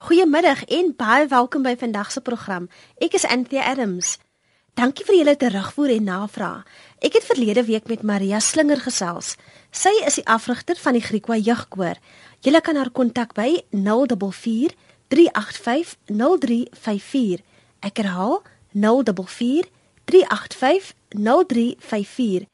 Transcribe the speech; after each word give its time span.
Goeiemiddag 0.00 0.62
en 0.64 0.94
baie 0.96 1.26
welkom 1.28 1.60
by 1.62 1.74
vandag 1.76 2.08
se 2.08 2.22
program. 2.24 2.70
Ek 3.04 3.12
is 3.18 3.26
Anthea 3.28 3.66
Adams. 3.68 4.14
Dankie 4.72 5.04
vir 5.04 5.18
julle 5.18 5.34
terugvoer 5.36 5.90
en 5.92 6.06
navraag. 6.08 6.62
Ek 7.04 7.18
het 7.18 7.26
verlede 7.28 7.66
week 7.66 7.84
met 7.92 8.00
Maria 8.08 8.38
Slinger 8.40 8.80
gesels. 8.80 9.34
Sy 9.76 9.92
is 10.08 10.16
die 10.16 10.24
afrigter 10.24 10.80
van 10.80 10.96
die 10.96 11.04
Griekwa 11.04 11.36
Jeugkoor. 11.36 12.00
Julle 12.40 12.62
kan 12.64 12.80
haar 12.80 12.88
kontak 12.96 13.36
by 13.36 13.60
044 13.76 14.72
385 15.12 15.92
0354. 16.08 17.44
Ek 17.84 18.00
herhaal 18.00 18.40
044 18.72 19.68
385 20.08 20.94
0354. 21.12 22.48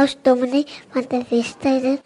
Is 0.03 0.17
Dominic 0.23 0.83
van 0.91 1.05
der 1.09 1.23
Westhuizen. 1.29 2.01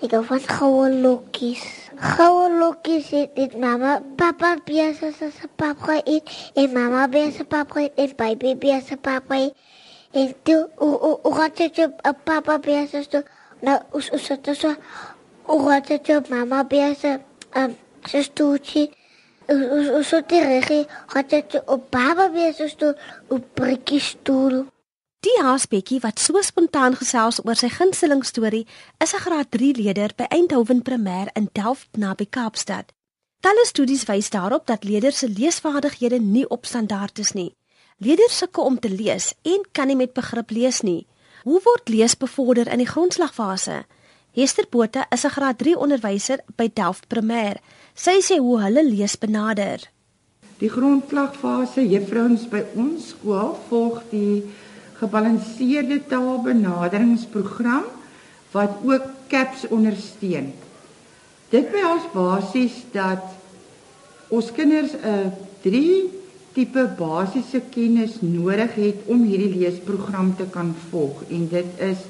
Ik 0.00 0.10
hou 0.10 0.24
van 0.24 0.40
gouden 0.40 1.00
lokkies. 1.00 1.90
Gouden 1.96 2.58
lokkies 2.58 3.10
het 3.10 3.34
dit 3.34 3.58
mama, 3.58 4.02
papa 4.16 4.56
biasa 4.64 5.10
sa 5.12 5.28
papa 5.56 6.00
eet 6.04 6.50
en 6.54 6.72
mama 6.72 7.08
biasa 7.08 7.44
papa 7.44 7.80
eet 7.80 7.92
en 7.96 8.12
baby 8.16 8.56
biasa 8.56 8.96
papa 8.96 9.34
eet. 9.34 9.54
En 10.12 10.34
toe 10.42 10.68
o 10.76 10.86
o 10.86 11.18
o 11.22 11.30
gaat 11.30 11.58
het 11.58 11.78
op 12.02 12.16
papa 12.24 12.58
biasa 12.58 13.02
so 13.10 13.22
nou 13.60 13.80
us 13.92 14.10
us 14.12 14.28
het 14.28 14.48
so 14.52 14.74
o 15.46 15.58
gaat 15.58 15.88
het 15.88 16.08
op 16.16 16.28
mama 16.28 16.64
biasa 16.64 17.20
um 17.52 17.76
so 18.04 18.22
stoeltjie. 18.22 18.90
Us 19.46 19.88
us 19.98 20.08
so 20.08 20.20
terug 20.26 20.86
gaat 21.06 21.30
het 21.30 21.62
op 21.66 21.90
baba 21.90 22.28
biasa 22.28 22.68
stoel 22.68 22.94
op 23.28 23.44
prikkie 23.54 24.00
stoel. 24.00 24.66
Die 25.26 25.40
haasbekkie 25.42 25.98
wat 26.04 26.20
so 26.22 26.38
spontaan 26.44 26.94
gesels 26.94 27.40
oor 27.42 27.58
sy 27.58 27.66
gunsteling 27.74 28.20
storie, 28.22 28.66
is 29.02 29.12
'n 29.14 29.22
graad 29.24 29.48
3 29.50 29.72
leerder 29.74 30.10
by 30.16 30.26
Eindhoven 30.30 30.82
Primêr 30.82 31.28
in 31.34 31.48
Delft 31.52 31.88
naby 31.98 32.26
Kaapstad. 32.30 32.92
Talle 33.40 33.64
studies 33.66 34.04
wys 34.06 34.30
daarop 34.30 34.66
dat 34.66 34.84
leerders 34.84 35.18
se 35.18 35.28
leesvaardighede 35.28 36.20
nie 36.20 36.48
op 36.48 36.66
standaard 36.66 37.18
is 37.18 37.32
nie. 37.32 37.56
Leerders 37.98 38.38
sukkel 38.38 38.64
om 38.64 38.78
te 38.78 38.90
lees 38.90 39.34
en 39.42 39.64
kan 39.72 39.86
nie 39.86 39.96
met 39.96 40.12
begrip 40.12 40.50
lees 40.50 40.80
nie. 40.80 41.06
Hoe 41.42 41.60
word 41.64 41.88
lees 41.88 42.16
bevorder 42.16 42.68
in 42.68 42.78
die 42.78 42.92
grondslagfase? 42.94 43.84
Hester 44.32 44.66
Botha 44.70 45.06
is 45.10 45.24
'n 45.24 45.30
graad 45.30 45.58
3 45.58 45.76
onderwyser 45.76 46.38
by 46.56 46.70
Delft 46.72 47.06
Primêr. 47.08 47.56
Sy 47.94 48.20
sê 48.20 48.38
hoe 48.38 48.60
hulle 48.60 48.84
lees 48.84 49.16
benader. 49.16 49.90
Die 50.58 50.70
grondslagfase 50.70 51.88
juffrouens 51.88 52.48
by 52.48 52.64
ons 52.76 53.08
skool 53.08 53.58
volg 53.68 54.02
die 54.10 54.44
gebalanseerde 54.98 56.00
taalbenaderingsprogram 56.08 57.84
wat 58.50 58.70
ook 58.84 59.02
CAPS 59.28 59.68
ondersteun. 59.68 60.52
Dit 61.52 61.70
behels 61.70 62.06
basies 62.12 62.84
dat 62.92 63.22
ons 64.28 64.52
kinders 64.52 64.92
'n 64.92 65.32
drie 65.62 66.10
tipe 66.56 66.88
basiese 66.98 67.60
kennis 67.70 68.20
nodig 68.20 68.74
het 68.74 68.96
om 69.12 69.22
hierdie 69.22 69.58
leesprogram 69.58 70.36
te 70.36 70.46
kan 70.50 70.74
volg 70.90 71.22
en 71.28 71.48
dit 71.48 71.70
is 71.78 72.00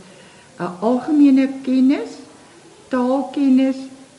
'n 0.59 0.71
algemene 0.81 1.49
kennis, 1.63 2.11
taalkennis 2.89 3.77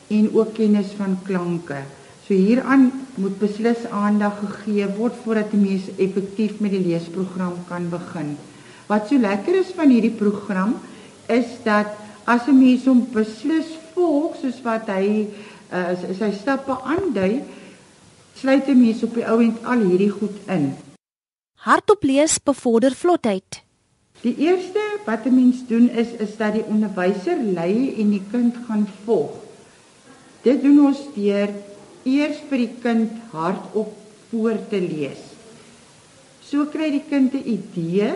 en 0.07 0.29
ook 0.33 0.53
kennis 0.53 0.91
van 0.97 1.17
klanke. 1.23 1.79
So 2.25 2.33
hieraan 2.33 2.91
moet 3.15 3.39
beslis 3.39 3.85
aandag 3.91 4.39
gegee 4.39 4.87
word 4.97 5.13
voordat 5.23 5.53
'n 5.53 5.61
mens 5.61 5.83
effektief 5.97 6.59
met 6.59 6.71
die 6.71 6.85
leesprogram 6.87 7.53
kan 7.67 7.89
begin. 7.89 8.37
Wat 8.87 9.09
so 9.09 9.19
lekker 9.19 9.55
is 9.59 9.73
van 9.75 9.91
hierdie 9.91 10.15
program 10.15 10.77
is 11.27 11.59
dat 11.63 11.91
as 12.23 12.47
'n 12.47 12.59
mens 12.59 12.85
hom 12.85 13.07
beslis 13.11 13.75
volg 13.93 14.35
soos 14.39 14.61
wat 14.63 14.87
hy 14.87 15.27
uh, 15.71 15.91
sy 16.19 16.31
stappe 16.31 16.71
aandui, 16.71 17.43
sluit 18.35 18.67
'n 18.67 18.79
mens 18.79 19.03
op 19.03 19.13
die 19.13 19.27
ou 19.27 19.39
end 19.43 19.63
al 19.63 19.83
hierdie 19.83 20.11
goed 20.11 20.37
in. 20.47 20.75
Hardop 21.67 22.03
lees 22.03 22.39
bevorder 22.39 22.95
vlotheid. 22.95 23.63
Die 24.21 24.35
eerste 24.37 24.83
wat 25.05 25.25
'n 25.25 25.35
mens 25.35 25.67
doen 25.67 25.89
is 25.89 26.11
is 26.19 26.37
dat 26.37 26.53
die 26.53 26.65
onderwyser 26.65 27.37
lei 27.37 27.95
en 27.99 28.09
die 28.09 28.23
kind 28.31 28.55
gaan 28.67 28.87
volg. 29.05 29.35
Dit 30.41 30.61
doen 30.61 30.85
ons 30.85 30.99
deur 31.15 31.49
eers 32.03 32.39
vir 32.49 32.57
die 32.57 32.75
kind 32.81 33.11
hardop 33.31 33.91
voor 34.29 34.55
te 34.69 34.79
lees. 34.79 35.19
So 36.43 36.65
kry 36.65 36.91
die 36.91 37.03
kind 37.09 37.33
'n 37.33 37.43
idee 37.43 38.15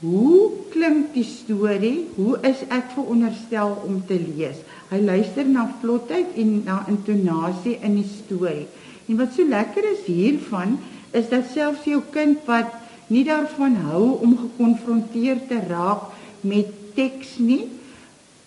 Hoe 0.00 0.50
klink 0.74 1.14
die 1.14 1.24
storie? 1.24 2.04
Hoe 2.18 2.36
is 2.44 2.60
ek 2.68 2.90
veronderstel 2.92 3.70
om 3.86 4.02
te 4.04 4.18
lees? 4.20 4.58
Hy 4.90 4.98
luister 5.00 5.46
na 5.48 5.64
vlotheid 5.80 6.34
en 6.36 6.50
na 6.66 6.82
intonasie 6.92 7.78
in 7.80 7.96
die 8.02 8.10
storie. 8.10 8.66
En 9.08 9.16
wat 9.22 9.32
so 9.32 9.48
lekker 9.48 9.86
is 9.94 10.02
hiervan 10.04 10.76
is 11.16 11.30
dat 11.30 11.48
selfs 11.54 11.86
jou 11.88 12.02
kind 12.12 12.44
wat 12.44 12.74
nie 13.08 13.24
daarvan 13.24 13.78
hou 13.86 14.18
om 14.20 14.34
gekonfronteer 14.36 15.40
te 15.48 15.62
raak 15.70 16.10
met 16.44 16.68
teks 16.98 17.38
nie, 17.40 17.64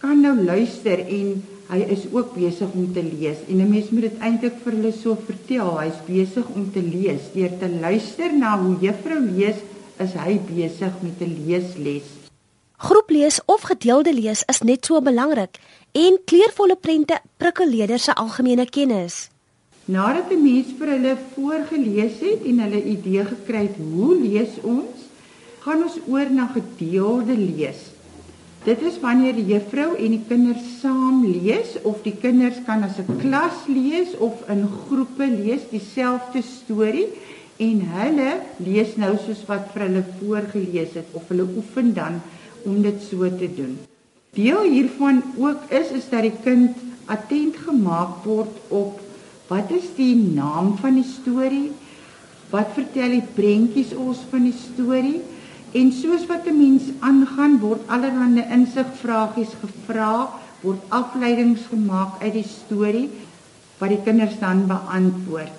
kan 0.04 0.22
nou 0.22 0.36
luister 0.38 1.02
en 1.02 1.40
hy 1.70 1.80
is 1.96 2.06
ook 2.14 2.36
besig 2.38 2.70
om 2.78 2.92
te 2.94 3.02
lees. 3.02 3.42
En 3.50 3.58
'n 3.58 3.70
mens 3.70 3.90
moet 3.90 4.06
dit 4.10 4.22
eintlik 4.22 4.62
vir 4.64 4.74
hulle 4.74 4.94
so 4.94 5.18
vertel. 5.26 5.80
Hy's 5.80 6.00
besig 6.06 6.46
om 6.56 6.70
te 6.72 6.82
lees 6.82 7.34
deur 7.34 7.58
te 7.58 7.70
luister 7.82 8.34
na 8.34 8.58
hoe 8.62 8.78
juffrou 8.82 9.20
lees 9.20 9.58
is 10.00 10.14
hy 10.16 10.40
besig 10.48 10.94
met 11.02 11.20
'n 11.22 11.36
leesles. 11.46 12.08
Groeplees 12.78 13.40
of 13.46 13.62
gedeelde 13.62 14.14
lees 14.14 14.44
is 14.48 14.62
net 14.62 14.86
so 14.86 15.02
belangrik 15.02 15.60
en 15.92 16.20
kleurvolle 16.26 16.76
prente 16.76 17.20
prikkel 17.38 17.68
leerders 17.68 18.04
se 18.04 18.14
algemene 18.16 18.66
kennis. 18.66 19.30
Nadat 19.86 20.32
'n 20.32 20.44
mens 20.44 20.68
vir 20.78 20.88
hulle 20.88 21.18
voorgeles 21.36 22.20
het 22.20 22.42
en 22.46 22.60
hulle 22.60 22.84
idee 22.84 23.26
gekry 23.26 23.62
het 23.68 23.78
hoe 23.92 24.16
lees 24.22 24.54
ons, 24.64 24.96
gaan 25.60 25.84
ons 25.84 25.98
oor 26.08 26.30
na 26.32 26.46
gedeelde 26.48 27.38
lees. 27.38 27.82
Dit 28.64 28.82
is 28.82 29.00
wanneer 29.00 29.34
die 29.34 29.46
juffrou 29.46 29.96
en 29.96 30.12
die 30.12 30.26
kinders 30.28 30.66
saam 30.82 31.26
lees 31.26 31.78
of 31.84 32.02
die 32.04 32.16
kinders 32.22 32.60
kan 32.66 32.84
as 32.84 33.00
'n 33.00 33.20
klas 33.20 33.58
lees 33.68 34.18
of 34.18 34.34
in 34.48 34.68
groepe 34.68 35.28
lees 35.28 35.64
dieselfde 35.72 36.42
storie 36.42 37.08
en 37.60 37.80
hulle 37.94 38.30
lees 38.64 38.96
nou 39.02 39.16
soos 39.20 39.42
wat 39.50 39.72
vir 39.74 39.88
hulle 39.88 40.04
voorgeles 40.20 40.96
het 40.96 41.16
of 41.20 41.28
hulle 41.32 41.48
oefen 41.60 41.92
dan 41.98 42.22
om 42.68 42.80
dit 42.84 43.02
so 43.04 43.28
te 43.42 43.50
doen. 43.56 43.76
Deel 44.36 44.64
hiervan 44.72 45.22
ook 45.38 45.72
is 45.74 45.92
is 45.98 46.08
dat 46.12 46.24
die 46.28 46.36
kind 46.44 46.78
attent 47.10 47.58
gemaak 47.66 48.24
word 48.24 48.72
op 48.72 49.02
wat 49.50 49.72
is 49.74 49.90
die 49.98 50.16
naam 50.16 50.76
van 50.78 51.00
die 51.00 51.08
storie? 51.08 51.72
Wat 52.54 52.72
vertel 52.78 53.18
die 53.18 53.26
prentjies 53.36 53.96
ons 53.98 54.22
van 54.30 54.46
die 54.46 54.56
storie? 54.56 55.20
En 55.74 55.92
soos 55.94 56.26
wat 56.30 56.48
'n 56.48 56.58
mens 56.58 56.84
aangaan 57.00 57.60
word 57.60 57.82
allerlei 57.88 58.46
insigvragies 58.58 59.54
gevra, 59.62 60.30
word 60.62 60.80
afleidings 60.90 61.66
gemaak 61.70 62.22
uit 62.22 62.34
die 62.34 62.50
storie 62.50 63.10
wat 63.80 63.90
die 63.90 64.04
kinders 64.04 64.40
dan 64.40 64.68
beantwoord. 64.68 65.59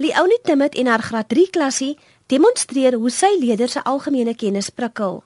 Leonie 0.00 0.38
Timmet 0.42 0.74
en 0.74 0.86
haar 0.86 1.02
graad 1.02 1.28
3 1.28 1.50
klasie 1.50 1.98
demonstreer 2.30 2.94
hoe 2.94 3.10
sy 3.10 3.32
leerders 3.40 3.72
se 3.74 3.80
algemene 3.82 4.34
kennis 4.38 4.68
prikkel. 4.70 5.24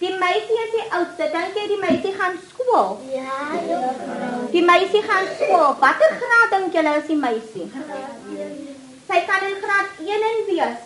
Die 0.00 0.10
meisie 0.10 0.58
is 0.62 0.72
die 0.72 0.86
oudste. 0.98 1.28
Dink 1.34 1.60
jy 1.60 1.66
die 1.70 1.78
meisie 1.78 2.14
gaan 2.16 2.34
skool? 2.48 2.96
Ja, 3.12 3.36
juffrou. 3.68 4.40
Die 4.56 4.64
meisie 4.66 5.04
gaan 5.06 5.30
skool. 5.36 5.70
Watter 5.84 6.18
graad 6.24 6.56
dink 6.56 6.74
julle 6.74 6.96
is 6.98 7.06
die 7.12 7.20
meisie? 7.20 7.68
Sy 9.06 9.22
kan 9.30 9.46
in 9.52 9.56
graad 9.62 10.02
1 10.02 10.26
en 10.32 10.42
wees. 10.50 10.82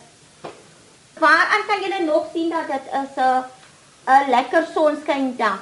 Waar 1.24 1.56
kan 1.72 1.88
julle 1.88 2.04
nog 2.04 2.28
sien 2.36 2.52
dat 2.52 2.68
dit 2.68 2.94
is 3.00 3.16
'n 3.16 3.44
'n 4.12 4.30
lekker 4.36 4.68
sonskyn 4.74 5.36
dag? 5.40 5.60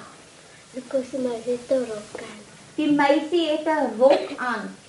Die 0.74 0.82
meisie 0.82 1.54
het 1.54 1.70
'n 1.70 1.86
rok 1.86 2.18
aan. 2.18 2.38
Die 2.74 2.92
meisie 2.92 3.48
het 3.54 3.66
'n 3.66 3.94
rok 3.98 4.26
aan. 4.36 4.79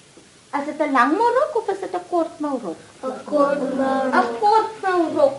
Is 0.58 0.66
dit 0.66 0.80
'n 0.80 0.92
lang 0.92 1.18
rok 1.18 1.56
of 1.56 1.70
is 1.70 1.80
dit 1.80 1.96
'n 1.96 2.08
kort 2.10 2.34
rok? 2.40 2.80
'n 3.04 3.24
Kort 3.26 3.62
rok. 3.80 4.14
'n 4.14 4.28
Kort 4.40 4.72
rok. 5.16 5.36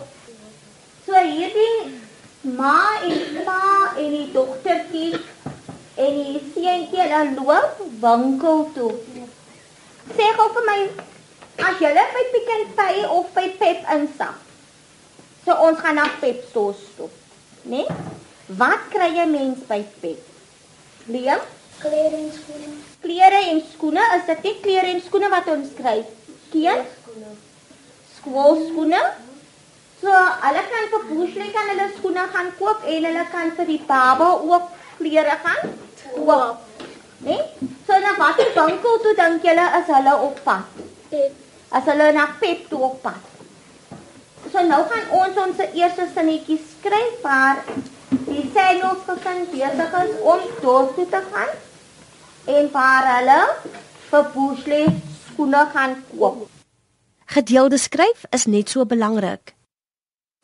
So 1.05 1.13
hierdie 1.13 2.01
ma 2.41 2.99
en 3.01 3.43
pa 3.45 3.93
en 3.97 4.09
die 4.17 4.31
dogtertjie 4.31 5.13
en 5.95 6.13
die 6.23 6.41
seentjie 6.53 7.01
hulle 7.01 7.33
loop 7.37 7.75
winkel 8.03 8.69
toe. 8.75 8.93
Sê 10.15 10.25
gou 10.37 10.49
vir 10.55 10.65
my 10.69 10.79
as 11.67 11.79
jy 11.83 11.91
by 12.15 12.23
Pick 12.33 12.49
n 12.57 12.63
Pay 12.79 13.05
of 13.05 13.27
by 13.35 13.47
Pep 13.59 13.85
instap. 13.95 14.39
So 15.45 15.53
ons 15.67 15.79
gaan 15.79 15.95
na 15.95 16.07
Pep 16.19 16.41
stores 16.49 16.81
toe. 16.97 17.09
Né? 17.63 17.83
Nee? 17.83 17.87
Wat 18.57 18.89
kry 18.89 19.11
jy 19.17 19.27
mens 19.29 19.61
by 19.69 19.83
Pep? 20.01 20.25
Liam? 21.05 21.39
Klere 21.79 22.17
en 22.17 22.31
skoene. 22.33 22.92
Klere 23.03 23.39
en 23.51 23.61
skoene, 23.73 24.03
is 24.17 24.25
dit 24.29 24.45
nie 24.47 24.55
klere 24.63 24.93
en 24.93 25.01
skoene 25.03 25.29
wat 25.33 25.49
ons 25.51 25.71
kry? 25.77 25.97
Keen? 26.53 26.85
Skoolskoene. 28.17 29.01
So, 30.03 30.11
hulle 30.43 30.63
kan 30.71 30.87
vir 30.93 31.03
Boeslie 31.09 31.51
kan 31.55 31.71
hulle 31.71 31.89
skoene 31.97 32.27
gaan 32.35 32.51
koop 32.59 32.85
en 32.87 33.07
hulle 33.09 33.25
kan 33.31 33.51
vir 33.57 33.67
die 33.71 33.81
baba 33.87 34.29
ook 34.51 34.69
klere 34.99 35.35
gaan 35.43 35.75
koop. 36.13 36.63
Né? 37.23 37.35
Nee? 37.35 37.69
So 37.87 37.99
na 37.99 38.15
watter 38.19 38.49
winkel 38.55 38.97
toe 39.03 39.13
dink 39.19 39.45
julle 39.47 39.67
is 39.79 39.91
hulle 39.95 40.15
op 40.27 40.39
pad? 40.43 40.81
Pep. 41.09 41.35
As 41.71 41.85
hulle 41.91 42.11
na 42.15 42.25
Pep 42.39 42.65
toe 42.69 42.81
op 42.89 43.01
pad. 43.03 43.19
So 44.51 44.63
nou 44.67 44.81
gaan 44.91 45.11
ons 45.19 45.39
ons 45.45 45.61
eerste 45.67 46.07
sinnetjie 46.15 46.59
skryf 46.71 47.21
waar 47.23 47.61
die 48.27 48.47
Samuels 48.55 49.05
gesin 49.07 49.45
besig 49.51 49.95
is 50.01 50.17
om 50.33 50.49
dorp 50.61 50.95
toe 50.95 51.07
te 51.15 51.21
gaan 51.31 51.53
en 52.45 52.69
waar 52.71 53.05
hulle 53.17 53.41
vir 54.09 54.25
Boeslie 54.33 54.87
skoene 55.25 55.63
gaan 55.73 55.95
koop. 56.11 56.47
Gedeelde 57.33 57.77
skryf 57.79 58.25
is 58.35 58.45
net 58.45 58.69
so 58.69 58.85
belangrik. 58.85 59.53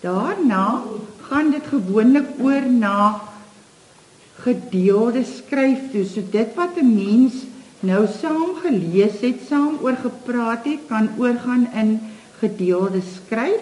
Daarna 0.02 0.82
gaan 1.28 1.52
dit 1.52 1.66
gewoonlik 1.68 2.40
oor 2.40 2.66
na 2.72 3.20
gedeelde 4.40 5.26
skryf 5.28 5.92
toe. 5.92 6.06
So 6.06 6.24
dit 6.32 6.56
wat 6.56 6.78
'n 6.78 6.96
mens 6.96 7.44
nou 7.80 8.08
saam 8.08 8.56
gelees 8.64 9.20
het, 9.22 9.40
saam 9.50 9.78
oor 9.82 9.96
gepraat 9.96 10.66
het, 10.66 10.80
kan 10.88 11.10
oorgaan 11.18 11.68
in 11.74 12.00
gedeelde 12.40 13.02
skryf. 13.02 13.62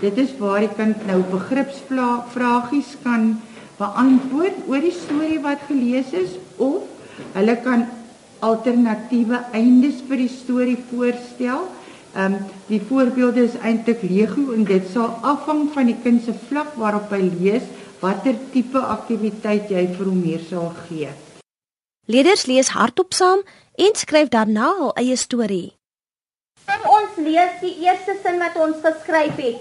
Dit 0.00 0.18
is 0.18 0.36
waar 0.38 0.60
die 0.60 0.74
kind 0.76 1.06
nou 1.06 1.22
begripsvragies 1.22 2.96
kan 3.02 3.40
beantwoord 3.78 4.54
oor 4.68 4.80
die 4.80 4.94
storie 4.94 5.40
wat 5.40 5.58
gelees 5.66 6.12
is 6.12 6.36
of 6.56 6.97
hulle 7.34 7.56
kan 7.64 7.86
alternatiewe 8.44 9.40
eindes 9.52 10.02
vir 10.08 10.22
die 10.24 10.30
storie 10.32 10.78
voorstel. 10.90 11.66
Ehm 12.14 12.34
um, 12.34 12.38
die 12.68 12.80
voorbeelde 12.80 13.44
is 13.44 13.56
eintlik 13.64 14.02
legio 14.02 14.52
en 14.56 14.64
dit 14.64 14.84
sal 14.92 15.10
afhang 15.22 15.68
van 15.74 15.86
die 15.88 15.96
kind 16.02 16.24
se 16.24 16.34
vlak 16.48 16.74
waarop 16.80 17.12
hy 17.12 17.20
lees 17.28 17.64
watter 18.00 18.36
tipe 18.52 18.80
aktiwiteit 18.80 19.70
jy 19.70 19.86
vir 19.96 20.06
hom 20.06 20.22
hier 20.22 20.44
sal 20.50 20.70
gee. 20.86 21.08
Leerders 22.08 22.46
lees 22.46 22.72
hardop 22.76 23.12
saam 23.14 23.42
en 23.86 23.98
skryf 24.02 24.30
daarna 24.34 24.70
hul 24.78 24.94
eie 25.02 25.16
storie. 25.16 25.74
Kom 26.68 26.88
ons 26.98 27.18
lees 27.26 27.60
die 27.60 27.74
eerste 27.84 28.16
sin 28.22 28.40
wat 28.40 28.56
ons 28.56 28.80
geskryf 28.84 29.36
het. 29.44 29.60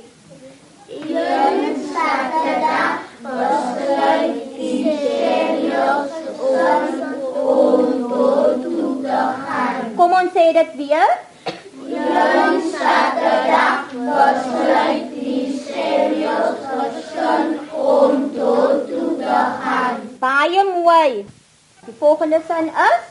Een 0.87 1.83
Saterdag 1.91 3.03
besluit 3.23 4.39
die 4.55 4.83
serieus 4.87 6.15
om 6.39 7.16
tot 7.43 8.61
toe 8.63 9.01
te 9.01 9.21
gaan. 9.45 9.95
Kom 9.95 10.11
ons 10.21 10.31
sê 10.37 10.45
dit 10.59 10.75
weer. 10.81 11.09
Een 11.87 12.61
Saterdag 12.71 13.91
besluit 13.93 15.05
die 15.15 15.61
serieus 15.65 16.63
gesin 16.71 17.59
om 17.71 18.25
tot 18.35 18.87
toe 18.89 19.11
te 19.21 19.37
gaan. 19.63 20.01
Baie 20.19 20.63
mooi. 20.73 21.25
Die 21.85 21.95
volgende 21.99 22.41
sin 22.47 22.67
is 22.67 23.05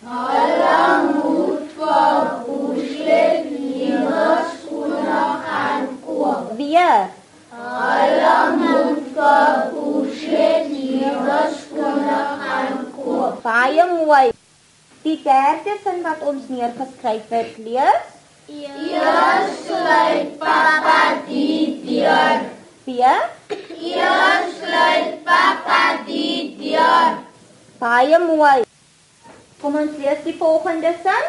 Hulle 0.00 1.12
moet 1.12 1.72
vir 1.76 2.28
Boeslet 2.46 3.50
nuwe 3.50 4.26
skoene 4.52 5.24
gaan 5.44 5.88
koop. 6.06 6.52
weer. 6.56 7.02
Hulle 7.52 8.36
moet 8.56 9.02
vir 9.16 9.58
Baie 13.42 13.84
mooi. 13.88 14.30
Die 15.02 15.16
derde 15.24 15.76
sin 15.82 16.02
wat 16.04 16.20
ons 16.28 16.48
neergeskryf 16.52 17.28
het, 17.32 17.54
lees 17.56 18.16
Eers 18.50 19.50
sluit 19.66 20.38
pappa 20.38 21.22
die 21.28 21.80
deur. 21.86 22.40
weer. 22.84 23.22
Eers 23.78 24.56
sluit 24.58 25.24
pappa 25.24 25.80
die 26.06 26.56
deur. 26.58 27.16
Baie 27.78 28.18
mooi. 28.18 28.64
Kom 29.62 29.76
ons 29.76 29.96
lees 30.02 30.24
die 30.24 30.36
volgende 30.38 30.92
sin. 31.04 31.28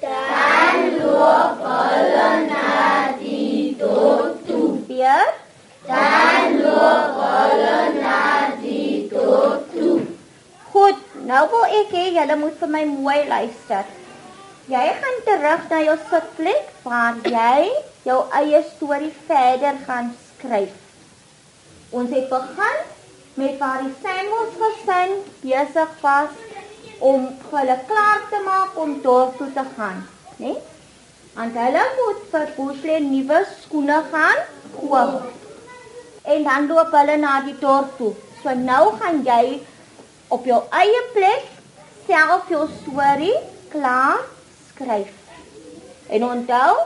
Dan 0.00 0.98
loop 1.02 1.60
hulle 1.66 2.30
na 2.46 3.12
die 3.18 3.74
dorp 3.78 4.46
toe. 4.46 4.70
Weer. 4.88 5.34
Dan 5.86 6.60
loop 6.62 7.20
hulle 7.26 7.78
na 8.00 8.22
die 8.62 9.08
dorp 9.10 9.66
toe. 9.74 9.91
Nou 11.22 11.42
wil 11.52 11.74
ek 11.78 11.92
hê 11.94 12.06
julle 12.16 12.36
moet 12.40 12.56
vir 12.58 12.70
my 12.70 12.82
mooi 12.90 13.18
luister. 13.30 13.90
Jy 14.72 14.86
gaan 15.02 15.20
terug 15.26 15.68
na 15.70 15.78
jou 15.86 15.94
sitplek 16.08 16.72
waar 16.82 17.20
jy 17.34 17.68
jou 18.06 18.16
eie 18.38 18.62
storie 18.72 19.12
verder 19.28 19.78
gaan 19.86 20.10
skryf. 20.24 20.72
Ons 21.94 22.10
het 22.16 22.26
begin 22.32 22.82
met 23.38 23.54
waar 23.62 23.84
die 23.84 23.94
Samuels 24.02 24.58
gesin 24.64 25.14
besig 25.44 25.94
was 26.02 26.34
om 26.98 27.30
hulle 27.52 27.78
klaar 27.92 28.26
te 28.30 28.42
maak 28.48 28.78
om 28.78 28.98
dorp 29.06 29.38
toe 29.38 29.50
te 29.54 29.64
gaan, 29.76 30.02
né? 30.36 30.52
Nee? 30.52 30.58
Want 31.36 31.54
hulle 31.56 31.82
moet 31.98 32.24
vir 32.32 32.50
Boesle 32.56 32.98
nuwe 33.06 33.44
skoene 33.60 34.02
gaan 34.10 34.42
koop. 34.74 35.30
En 36.22 36.42
dan 36.50 36.66
loop 36.66 36.90
hulle 36.98 37.16
na 37.22 37.40
die 37.46 37.58
dorp 37.62 37.94
toe. 37.98 38.10
So 38.42 38.52
nou 38.58 38.84
gaan 38.98 39.22
jy 39.24 39.60
op 40.32 40.46
jou 40.48 40.60
eie 40.72 41.02
plek 41.12 41.48
self 42.06 42.48
jou 42.48 42.64
storie 42.80 43.34
klaar 43.72 44.20
skryf. 44.70 45.12
En 46.12 46.24
onthou, 46.24 46.76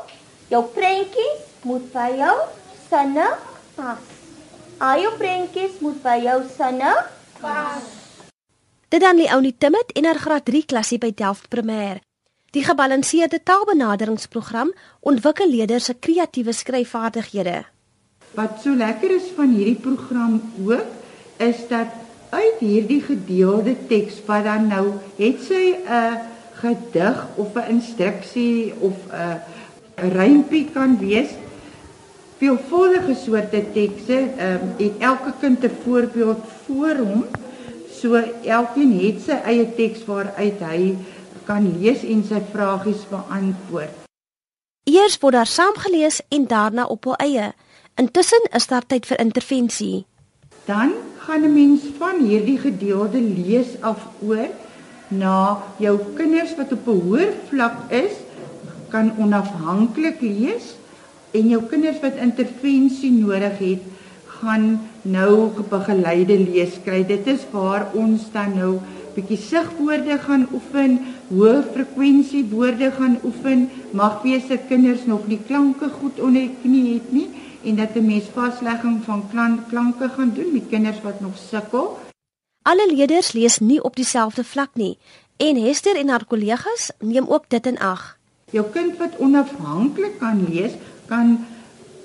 jou 0.51 0.63
prentjies 0.75 1.45
moet 1.67 1.87
by 1.95 2.09
jou 2.19 2.35
sinne 2.89 3.29
pas. 3.79 4.03
Al 4.79 5.05
jou 5.05 5.13
prentjies 5.19 5.79
moet 5.83 6.03
by 6.03 6.17
jou 6.25 6.41
sinne 6.57 6.93
pas. 7.41 7.87
Dit 8.91 9.03
dan 9.03 9.19
Leonie 9.19 9.55
Timmet 9.59 9.95
en 9.99 10.07
haar 10.07 10.21
graad 10.23 10.47
3 10.47 10.65
klasie 10.67 10.99
by 11.03 11.11
Delft 11.15 11.49
Primêr. 11.51 12.03
Die 12.55 12.65
gebalanseerde 12.65 13.41
taalbenaderingsprogram 13.43 14.71
ontwikkel 15.01 15.51
leerders 15.51 15.91
se 15.91 15.95
kreatiewe 15.95 16.55
skryfvaardighede. 16.55 17.65
Wat 18.37 18.63
so 18.63 18.75
lekker 18.75 19.11
is 19.17 19.29
van 19.37 19.53
hierdie 19.55 19.81
program 19.81 20.39
ook 20.65 21.43
is 21.43 21.67
dat 21.69 22.06
uit 22.37 22.61
hierdie 22.61 23.01
gedeelde 23.05 23.75
teks 23.91 24.21
wat 24.29 24.45
dan 24.47 24.69
nou 24.73 24.85
het 25.17 25.43
sy 25.49 25.65
'n 25.77 26.21
gedig 26.61 27.19
of 27.43 27.57
'n 27.57 27.71
instruksie 27.77 28.75
of 28.81 28.97
'n 29.11 29.41
rympie 30.19 30.69
kan 30.77 30.99
wees 30.99 31.33
veelvuldige 32.39 33.15
soorte 33.25 33.61
tekste 33.73 34.19
ehm 34.37 34.63
um, 34.63 34.75
het 34.79 34.95
elke 35.11 35.33
kind 35.41 35.65
'n 35.65 35.77
voorbeeld 35.85 36.43
voor 36.65 36.97
hom 37.11 37.25
so 38.01 38.15
elkeen 38.45 38.93
het 39.05 39.23
sy 39.27 39.37
eie 39.51 39.67
teks 39.75 40.05
waaruit 40.05 40.61
hy 40.71 40.97
kan 41.45 41.63
lees 41.79 42.03
en 42.03 42.25
sy 42.25 42.41
vragies 42.53 43.09
beantwoord 43.11 44.07
Eers 44.87 45.17
word 45.19 45.35
daar 45.35 45.47
saam 45.47 45.75
gelees 45.77 46.21
en 46.29 46.47
daarna 46.47 46.85
op 46.85 47.05
hul 47.05 47.17
eie. 47.19 47.53
Intussen 47.99 48.45
is 48.55 48.67
daar 48.71 48.87
tyd 48.87 49.07
vir 49.07 49.19
intervensie. 49.19 50.07
Dan 50.67 50.93
gaan 51.25 51.43
'n 51.43 51.53
mens 51.53 51.81
van 51.99 52.25
hierdie 52.27 52.59
gedeelde 52.59 53.21
lees 53.21 53.81
af 53.81 54.01
oor 54.23 54.49
na 55.09 55.63
jou 55.77 55.99
kinders 56.15 56.55
wat 56.57 56.73
op 56.73 56.87
'n 56.87 57.01
hoër 57.07 57.31
vlak 57.49 57.77
is 57.91 58.15
kan 58.89 59.13
onafhanklik 59.19 60.21
lees 60.21 60.75
en 61.31 61.49
jou 61.49 61.63
kinders 61.63 62.01
wat 62.01 62.23
intervensie 62.29 63.13
nodig 63.13 63.59
het 63.59 63.83
gaan 64.41 64.81
nou 65.03 65.51
begeleide 65.71 66.39
lees 66.39 66.77
kry. 66.85 67.05
Dit 67.07 67.27
is 67.27 67.47
waar 67.51 67.89
ons 67.95 68.27
dan 68.33 68.57
nou 68.59 68.73
bietjie 69.17 69.39
sigwoorde 69.41 70.19
gaan 70.23 70.47
oefen, 70.55 70.99
hoë 71.33 71.57
frekwensie 71.73 72.45
woorde 72.53 72.91
gaan 72.99 73.19
oefen. 73.25 73.67
Mag 73.97 74.23
wees 74.23 74.47
dat 74.51 74.69
kinders 74.69 75.07
nog 75.09 75.27
nie 75.27 75.41
klanke 75.49 75.89
goed 75.99 76.21
onder 76.21 76.47
die 76.47 76.57
knie 76.63 76.95
het 76.95 77.13
nie 77.13 77.29
en 77.65 77.77
dat 77.77 77.97
'n 77.97 78.07
mens 78.07 78.29
vaslegging 78.35 79.03
van 79.05 79.25
klank, 79.31 79.69
klanke 79.69 80.09
gaan 80.09 80.33
doen 80.35 80.53
met 80.53 80.69
kinders 80.69 81.03
wat 81.03 81.21
nog 81.21 81.37
sukkel. 81.51 81.99
Alle 82.63 82.87
leerders 82.95 83.33
lees 83.33 83.59
nie 83.59 83.83
op 83.83 83.97
dieselfde 83.97 84.45
vlak 84.45 84.71
nie 84.75 84.99
en 85.37 85.57
Hester 85.57 85.97
en 85.97 86.09
haar 86.09 86.25
kollegas 86.25 86.91
neem 86.99 87.27
ook 87.29 87.45
dit 87.49 87.67
in 87.67 87.79
ag. 87.79 88.19
Jou 88.51 88.67
kind 88.73 88.97
wat 88.97 89.17
onafhanklik 89.19 90.19
kan 90.19 90.47
lees, 90.49 90.73
kan 91.07 91.47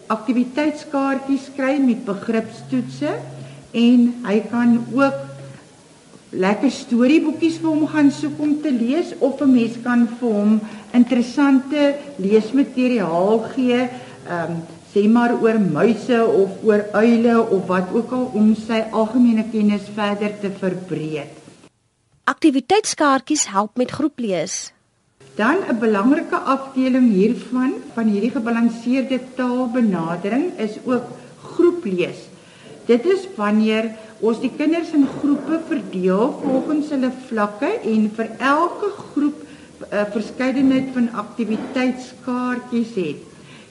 aktiwiteitskaartjies 0.08 1.51
kry 1.56 1.77
met 1.80 2.06
begripstoetse 2.06 3.13
en 3.72 4.08
hy 4.25 4.39
kan 4.51 4.80
ook 4.91 5.31
lekker 6.32 6.72
storieboekies 6.72 7.58
vir 7.60 7.70
hom 7.70 7.88
gaan 7.92 8.12
soek 8.12 8.40
om 8.40 8.54
te 8.64 8.72
lees 8.72 9.14
of 9.20 9.42
'n 9.42 9.52
mens 9.54 9.76
kan 9.84 10.08
vir 10.08 10.32
hom 10.32 10.60
interessante 10.94 11.96
leesmateriaal 12.18 13.40
gee, 13.56 13.90
ehm 14.28 14.52
um, 14.52 14.62
sê 14.94 15.08
maar 15.08 15.32
oor 15.42 15.60
muise 15.60 16.20
of 16.26 16.64
oor 16.64 16.84
uile 16.94 17.36
of 17.42 17.68
wat 17.68 17.94
ook 17.94 18.12
al 18.12 18.26
om 18.34 18.56
sy 18.56 18.84
algemene 18.92 19.46
kennis 19.52 19.88
verder 19.96 20.34
te 20.42 20.52
verbreek. 20.52 21.32
Aktiwiteitskaartjies 22.24 23.48
help 23.48 23.78
met 23.78 23.92
groeplees. 23.92 24.74
Dan 25.36 25.64
'n 25.70 25.80
belangrike 25.80 26.36
afdeling 26.36 27.12
hiervan 27.12 27.74
van 27.94 28.08
hierdie 28.08 28.32
gebalanseerde 28.32 29.20
taalbenadering 29.36 30.52
is 30.58 30.76
ook 30.84 31.08
groeplees. 31.56 32.28
Dit 32.86 33.06
is 33.06 33.28
wanneer 33.36 33.92
ons 34.22 34.40
die 34.42 34.51
kinders 34.54 34.92
in 34.94 35.08
groepe 35.20 35.60
verdeel 35.68 36.30
volgens 36.44 36.92
hulle 36.94 37.10
vlakke 37.28 37.72
en 37.94 38.08
vir 38.18 38.30
elke 38.38 38.90
groep 38.98 39.40
'n 39.42 39.96
uh, 39.96 40.06
verskeidenheid 40.13 40.94
van 40.94 41.10
aktiwiteitskaartjies 41.24 42.94
het. 42.96 43.22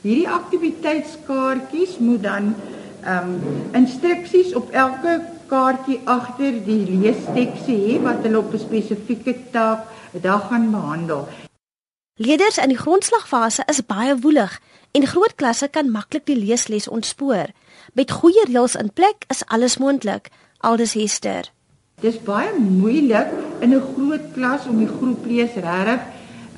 Hierdie 0.02 0.28
aktiwiteitskaartjies 0.28 1.98
moet 1.98 2.22
dan 2.22 2.54
ehm 3.04 3.28
um, 3.28 3.36
instruksies 3.72 4.54
op 4.54 4.70
elke 4.70 5.20
kaartjie 5.46 6.00
agter 6.04 6.58
die 6.64 6.82
leesteksie 6.90 7.78
hê 7.86 8.02
wat 8.02 8.22
hulle 8.26 8.38
op 8.38 8.52
'n 8.52 8.58
spesifieke 8.58 9.34
taak 9.50 9.86
dag 10.12 10.48
gaan 10.48 10.70
behandel. 10.70 11.28
Leerders 12.14 12.58
in 12.58 12.68
die 12.68 12.82
grondslagfase 12.84 13.62
is 13.66 13.86
baie 13.86 14.18
woelig 14.18 14.60
en 14.92 15.06
groot 15.06 15.34
klasse 15.34 15.68
kan 15.68 15.90
maklik 15.90 16.26
die 16.26 16.36
leesles 16.36 16.88
ontspoor. 16.88 17.46
Met 17.92 18.10
goeie 18.14 18.44
reëls 18.46 18.76
in 18.78 18.92
plek 18.94 19.24
is 19.34 19.42
alles 19.50 19.78
moontlik, 19.82 20.28
aldus 20.62 20.92
Hester. 20.94 21.48
Dis 22.00 22.20
baie 22.22 22.52
moeilik 22.54 23.32
in 23.60 23.74
'n 23.74 23.82
groot 23.94 24.26
klas 24.34 24.66
om 24.70 24.78
die 24.78 24.92
groep 24.98 25.26
lees 25.26 25.54
regtig 25.54 26.00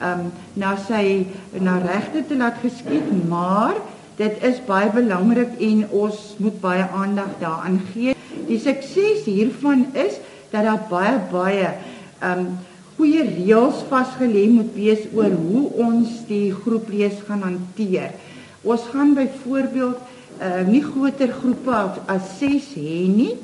ehm 0.00 0.20
um, 0.20 0.32
na 0.52 0.76
sy 0.76 1.26
na 1.58 1.78
regte 1.78 2.26
te 2.28 2.36
laat 2.36 2.60
geskied, 2.60 3.28
maar 3.28 3.74
dit 4.16 4.42
is 4.42 4.60
baie 4.66 4.90
belangrik 4.90 5.56
en 5.60 5.88
ons 5.90 6.36
moet 6.38 6.60
baie 6.60 6.84
aandag 6.92 7.32
daaraan 7.40 7.80
gee. 7.92 8.14
Die 8.46 8.58
sukses 8.58 9.24
hiervan 9.24 9.86
is 9.94 10.20
dat 10.50 10.64
daar 10.64 10.84
baie 10.90 11.18
baie 11.32 11.68
ehm 12.20 12.38
um, 12.38 12.58
goeie 12.96 13.24
reëls 13.24 13.84
vasgelê 13.88 14.48
moet 14.48 14.74
wees 14.74 15.08
oor 15.14 15.32
hoe 15.32 15.64
ons 15.88 16.08
die 16.28 16.52
groeplees 16.52 17.24
gaan 17.26 17.42
hanteer. 17.42 18.10
Ons 18.62 18.82
gaan 18.92 19.14
byvoorbeeld 19.14 20.11
uh, 20.40 20.62
nie 20.66 20.82
groter 20.84 21.32
groepe 21.32 21.72
as, 21.74 21.98
as 22.06 22.38
6 22.38 22.74
hê 22.76 23.00
nie. 23.08 23.34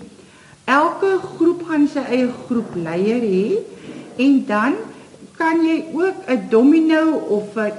Elke 0.68 1.16
groep 1.24 1.64
gaan 1.68 1.88
sy 1.88 2.04
eie 2.06 2.28
groepleier 2.46 3.24
hê 3.24 3.48
en 4.20 4.44
dan 4.48 4.78
kan 5.38 5.62
jy 5.62 5.94
ook 5.94 6.26
'n 6.26 6.48
domino 6.50 7.02
of 7.38 7.56
'n 7.56 7.72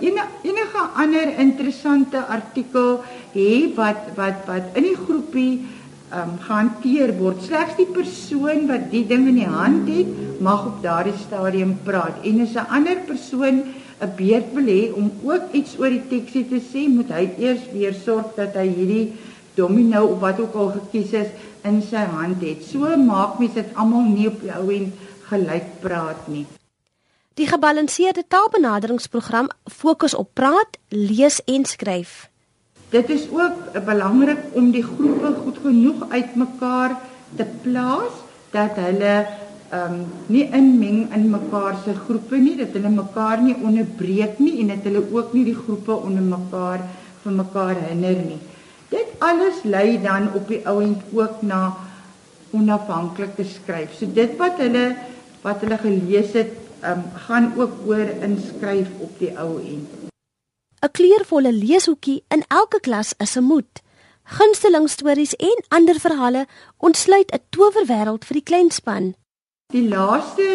enige 0.44 0.84
ander 0.96 1.28
interessante 1.38 2.20
artikel 2.26 3.04
hê 3.36 3.76
wat 3.76 4.02
wat 4.16 4.48
wat 4.48 4.66
in 4.74 4.84
die 4.84 5.00
groepie 5.06 5.66
um, 6.14 6.32
gehanteer 6.40 7.14
word. 7.18 7.44
Slegs 7.44 7.76
die 7.78 7.90
persoon 7.94 8.68
wat 8.68 8.90
die 8.92 9.06
ding 9.08 9.28
in 9.28 9.40
die 9.42 9.54
hand 9.60 9.90
het, 9.90 10.42
mag 10.42 10.66
op 10.66 10.82
daardie 10.84 11.18
stadium 11.18 11.78
praat. 11.84 12.16
En 12.24 12.42
as 12.42 12.56
'n 12.56 12.70
ander 12.70 12.98
persoon 13.06 13.64
'n 14.02 14.12
beurt 14.16 14.54
wil 14.54 14.68
hê 14.68 14.94
om 14.94 15.12
ook 15.24 15.52
iets 15.52 15.76
oor 15.80 15.90
die 15.90 16.08
teksie 16.08 16.46
te 16.48 16.60
sê, 16.72 16.88
moet 16.88 17.10
hy 17.12 17.26
eers 17.38 17.66
weer 17.74 17.94
sorg 17.94 18.36
dat 18.36 18.56
hy 18.56 18.68
hierdie 18.68 19.14
domino 19.56 20.06
of 20.06 20.20
wat 20.20 20.40
ook 20.40 20.56
al 20.56 20.72
gekies 20.78 21.12
is 21.12 21.28
in 21.64 21.82
sy 21.82 22.06
hand 22.16 22.42
het. 22.42 22.64
So 22.64 22.98
maak 22.98 23.40
mens 23.40 23.54
dit 23.54 23.76
almal 23.76 24.08
nie 24.08 24.28
op 24.28 24.40
die 24.42 24.54
ou 24.56 24.70
end 24.72 24.96
gelyk 25.30 25.68
praat 25.84 26.28
nie. 26.28 26.46
Die 27.40 27.48
gebalanseerde 27.48 28.24
taalbenaderingsprogram 28.28 29.50
fokus 29.64 30.14
op 30.14 30.34
praat, 30.34 30.80
lees 30.90 31.40
en 31.46 31.66
skryf. 31.66 32.30
Dit 32.90 33.10
is 33.10 33.28
ook 33.32 33.84
belangrik 33.86 34.40
om 34.58 34.72
die 34.72 34.84
groepe 34.84 35.36
goed 35.44 35.60
genoeg 35.64 36.10
uitmekaar 36.10 36.98
te 37.36 37.46
plaas 37.62 38.16
dat 38.52 38.80
hulle 38.82 39.14
ehm 39.70 39.94
um, 39.94 40.06
nie 40.28 40.46
inmeng 40.60 41.14
in 41.14 41.30
mekaar 41.30 41.76
se 41.84 41.94
groepe 41.94 42.38
nie, 42.38 42.56
dat 42.58 42.74
hulle 42.74 42.90
mekaar 42.90 43.42
nie 43.42 43.56
onderbreek 43.56 44.40
nie 44.40 44.60
en 44.62 44.72
dat 44.74 44.88
hulle 44.90 45.04
ook 45.12 45.34
nie 45.34 45.44
die 45.46 45.58
groepe 45.58 45.94
onder 45.94 46.26
mekaar 46.26 46.82
vir 47.24 47.36
mekaar 47.42 47.76
hinder 47.90 48.18
nie. 48.18 48.40
Dit 48.90 49.14
alles 49.20 49.62
lei 49.64 50.02
dan 50.02 50.32
op 50.34 50.48
die 50.48 50.64
ouend 50.68 51.04
ook 51.14 51.42
na 51.42 51.62
onafhanklike 52.52 53.46
skryf. 53.46 53.94
So 53.94 54.10
dit 54.14 54.34
wat 54.42 54.58
hulle 54.58 54.96
wat 55.44 55.62
hulle 55.64 55.78
gelees 55.78 56.34
het, 56.34 56.52
um, 56.84 57.04
gaan 57.28 57.54
ook 57.56 57.86
oor 57.88 58.10
inskryf 58.26 58.90
op 59.00 59.20
die 59.20 59.32
ou 59.38 59.60
end. 59.62 60.10
'n 60.82 60.92
kleurvolle 60.92 61.52
leeshoekie 61.54 62.24
in 62.28 62.44
elke 62.48 62.80
klas 62.80 63.14
is 63.18 63.36
'n 63.38 63.44
moed. 63.44 63.82
Gunsteling 64.24 64.90
stories 64.90 65.34
en 65.36 65.64
ander 65.68 66.00
verhale 66.00 66.48
ontsluit 66.78 67.32
'n 67.32 67.44
towerwêreld 67.50 68.26
vir 68.26 68.36
die 68.40 68.48
kleinspan. 68.50 69.14
Die 69.70 69.84
laaste 69.86 70.46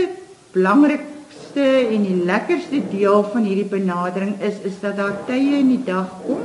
belangrikste 0.51 1.63
en 1.63 2.01
die 2.03 2.17
lekkerste 2.27 2.81
deel 2.91 3.21
van 3.31 3.45
hierdie 3.47 3.69
benadering 3.71 4.33
is 4.43 4.57
is 4.67 4.81
dat 4.83 4.97
daar 4.99 5.21
tye 5.29 5.61
in 5.61 5.69
die 5.71 5.85
dag 5.87 6.09
kom 6.25 6.41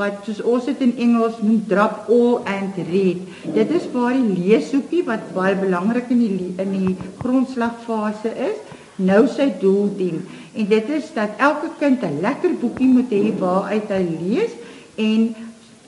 wat 0.00 0.26
soos 0.26 0.40
ons 0.42 0.66
dit 0.66 0.82
in 0.88 0.96
Engels 1.04 1.36
noem 1.38 1.60
drop 1.70 2.10
all 2.10 2.40
and 2.50 2.80
read. 2.88 3.22
Dit 3.54 3.70
is 3.78 3.86
waar 3.94 4.18
die 4.18 4.40
leeshoekie 4.40 5.04
wat 5.06 5.30
baie 5.36 5.54
belangrik 5.62 6.10
in 6.10 6.24
die 6.24 6.50
in 6.64 6.74
die 6.80 6.96
grondslagfase 7.20 8.34
is, 8.48 8.58
nou 8.98 9.22
sy 9.30 9.46
doel 9.62 9.94
dien. 10.02 10.26
En 10.58 10.66
dit 10.74 10.92
is 10.98 11.14
dat 11.14 11.38
elke 11.38 11.70
kind 11.78 12.02
'n 12.02 12.18
lekker 12.26 12.58
boekie 12.58 12.90
moet 12.90 13.14
hê 13.14 13.30
waaruit 13.38 13.86
hy 13.86 14.02
lees 14.18 14.58
en 14.98 15.30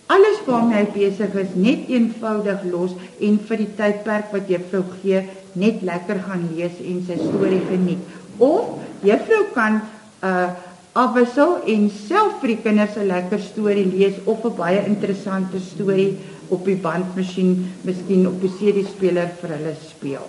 alles 0.07 0.39
waarmee 0.47 0.85
hy 0.85 0.89
besig 0.95 1.35
is 1.35 1.55
net 1.59 1.89
eenvoudig 1.91 2.63
los 2.71 2.95
en 3.19 3.39
vir 3.49 3.57
die 3.67 3.73
tydperk 3.75 4.31
wat 4.31 4.47
juffrou 4.47 4.85
gee 5.03 5.27
net 5.55 5.83
lekker 5.83 6.21
gaan 6.27 6.49
lees 6.55 6.77
en 6.81 7.05
sy 7.07 7.17
storie 7.21 7.63
geniet. 7.69 7.99
Of 8.39 8.79
juffrou 9.03 9.45
kan 9.55 9.81
'n 9.81 10.27
uh, 10.27 10.51
afwissel 10.93 11.63
en 11.67 11.91
self 11.91 12.41
vir 12.41 12.49
die 12.49 12.63
kinders 12.63 12.97
'n 12.97 13.07
lekker 13.07 13.41
storie 13.41 13.87
lees 13.87 14.17
of 14.25 14.45
'n 14.45 14.57
baie 14.57 14.85
interessante 14.87 15.61
storie 15.61 16.19
op 16.49 16.65
die 16.65 16.77
bandmasjien, 16.77 17.73
miskien 17.83 18.27
op 18.27 18.43
'n 18.43 18.55
CD-speler 18.59 19.29
vir 19.41 19.51
hulle 19.57 19.75
speel. 19.89 20.27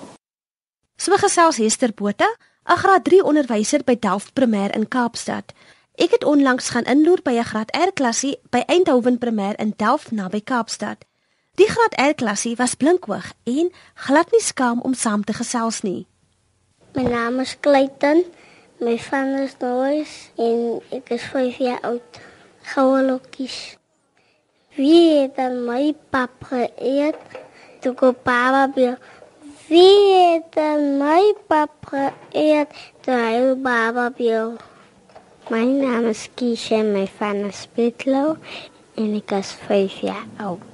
So 0.95 1.15
gesels 1.17 1.57
Hester 1.57 1.91
Botha 1.93 2.29
'n 2.65 2.77
graad 2.77 3.03
3 3.03 3.23
onderwyser 3.23 3.83
by 3.83 3.95
Delft 3.99 4.33
Primêr 4.33 4.71
in 4.75 4.87
Kaapstad. 4.87 5.53
Ek 5.95 6.11
het 6.11 6.23
onlangs 6.23 6.69
gaan 6.69 6.83
inloer 6.83 7.19
by 7.23 7.31
'n 7.31 7.43
graad 7.43 7.75
R 7.75 7.91
klassie 7.93 8.39
by 8.49 8.63
Eindhoven 8.65 9.17
Primêr 9.17 9.55
in 9.59 9.73
Delft 9.75 10.11
naby 10.11 10.41
Kaapstad. 10.41 11.05
Die 11.61 11.69
graad 11.69 11.93
R 12.01 12.15
klassie 12.17 12.55
was 12.57 12.73
blinkoog 12.75 13.27
en 13.43 13.67
glad 14.05 14.31
nie 14.33 14.41
skaam 14.41 14.79
om 14.81 14.93
saam 14.97 15.21
te 15.23 15.35
gesels 15.37 15.83
nie. 15.85 16.07
My 16.97 17.03
naam 17.05 17.37
is 17.43 17.53
Clayton. 17.59 18.23
My 18.81 18.97
vader 18.97 19.43
is 19.45 19.53
Nois 19.61 20.13
en 20.41 20.81
ek 20.97 21.11
is 21.13 21.27
5 21.29 21.61
jaar 21.61 21.85
oud. 21.91 22.19
Goue 22.73 23.03
lokkies. 23.05 23.77
Wie 24.73 25.19
het 25.19 25.37
dan 25.37 25.61
my 25.67 25.93
pap 26.09 26.49
geëet? 26.49 27.21
Toe 27.85 27.93
ko 28.01 28.11
papa 28.17 28.65
by 28.73 28.95
Wie 29.69 30.33
het 30.33 30.57
my 30.97 31.33
papa 31.47 32.09
eet 32.33 32.73
toe 33.05 33.55
baba 33.61 34.09
bio? 34.09 34.57
My 35.53 35.63
naam 35.69 36.09
is 36.09 36.27
Kiesha, 36.33 36.81
my 36.81 37.05
van 37.17 37.45
is 37.53 37.67
Pitlo 37.77 38.37
en 38.97 39.17
ek 39.21 39.37
is 39.37 39.53
5 39.69 40.01
jaar 40.09 40.29
oud. 40.37 40.72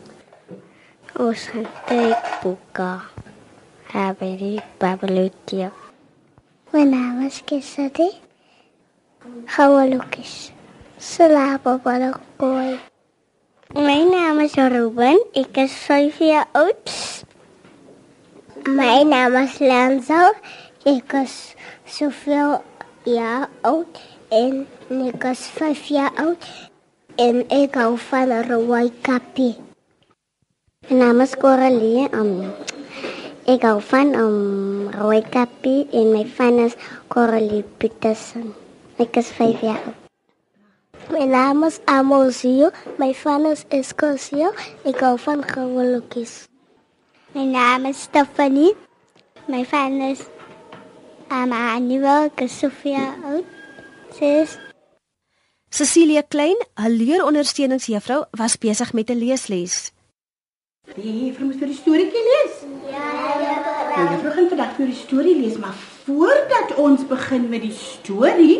Ons 1.17 1.47
gaan 1.49 1.65
teekboeke 1.87 2.89
hebben 3.91 4.37
die 4.37 4.61
babelootje. 4.77 5.71
My 6.69 6.83
naam 6.85 7.25
is 7.25 7.41
Kisati. 7.45 8.09
Goue 9.45 9.87
lokies. 9.89 10.51
Slaap 10.97 11.65
op 11.65 11.87
alle 11.87 12.11
kooi. 12.37 12.77
My 13.73 14.03
naam 14.05 14.39
is 14.39 14.53
Ruben, 14.53 15.17
ek 15.33 15.57
is 15.57 15.73
5 15.87 16.19
jaar 16.19 16.45
oud. 16.53 16.93
My 18.69 19.01
naam 19.03 19.37
is 19.41 19.57
Lenzo. 19.59 20.33
Ek 20.85 21.13
is 21.23 21.55
soveel 21.85 22.59
jaar 23.09 23.49
oud 23.61 23.97
en 24.29 24.67
ek 25.09 25.25
is 25.31 25.47
5 25.57 25.89
jaar 25.95 26.13
oud 26.21 26.45
en 27.17 27.41
ek 27.49 27.81
hou 27.81 27.97
van 27.97 28.29
'n 28.29 28.45
rooi 28.51 28.91
kappie. 29.01 29.68
My 30.89 30.95
naam 30.97 31.21
is 31.21 31.35
Coralie. 31.37 32.09
Um, 32.17 32.49
ek 33.45 33.61
hou 33.61 33.75
van 33.91 34.15
um, 34.17 34.87
rooi 34.89 35.19
kappie 35.21 35.83
en 35.93 36.07
my 36.15 36.23
van 36.25 36.57
is 36.63 36.73
Coralie 37.13 37.61
Petersen. 37.77 38.55
Ek 38.97 39.19
is 39.21 39.29
5 39.37 39.61
jaar 39.61 39.83
oud. 39.85 39.99
My 41.13 41.27
naam 41.29 41.61
is 41.67 41.77
Amosio. 41.85 42.71
My 42.97 43.11
van 43.13 43.45
is 43.51 43.67
Escosio. 43.69 44.49
Ek 44.81 44.97
hou 45.05 45.13
van 45.21 45.45
lokkies. 45.45 46.49
My 47.37 47.45
naam 47.45 47.85
is 47.85 48.01
Stephanie. 48.09 48.73
My 49.45 49.61
van 49.69 50.01
is 50.09 50.25
um, 51.29 51.53
Annual 51.53 52.33
Sofia 52.47 53.13
oud. 53.29 53.45
Sis. 54.17 54.57
Cecilia 55.69 56.25
Klein, 56.25 56.57
'n 56.57 56.97
leerondersteuningsjuffrou, 56.97 58.25
was 58.31 58.57
besig 58.57 58.93
met 58.93 59.13
'n 59.13 59.21
leesles. 59.21 59.93
Die 60.95 61.11
juffrou 61.27 61.45
moet 61.49 61.59
vir 61.61 61.69
die 61.69 61.77
storieetjie 61.77 62.21
lees. 62.25 62.61
Ja, 62.89 63.09
juffrou. 63.37 63.85
Nou, 63.91 64.05
juffrou 64.13 64.31
gaan 64.33 64.49
vandag 64.53 64.71
vir 64.77 64.89
die 64.89 64.97
storie 64.97 65.35
lees, 65.37 65.57
maar 65.61 65.75
voordat 66.05 66.73
ons 66.81 67.05
begin 67.07 67.45
met 67.51 67.61
die 67.61 67.75
storie, 67.75 68.57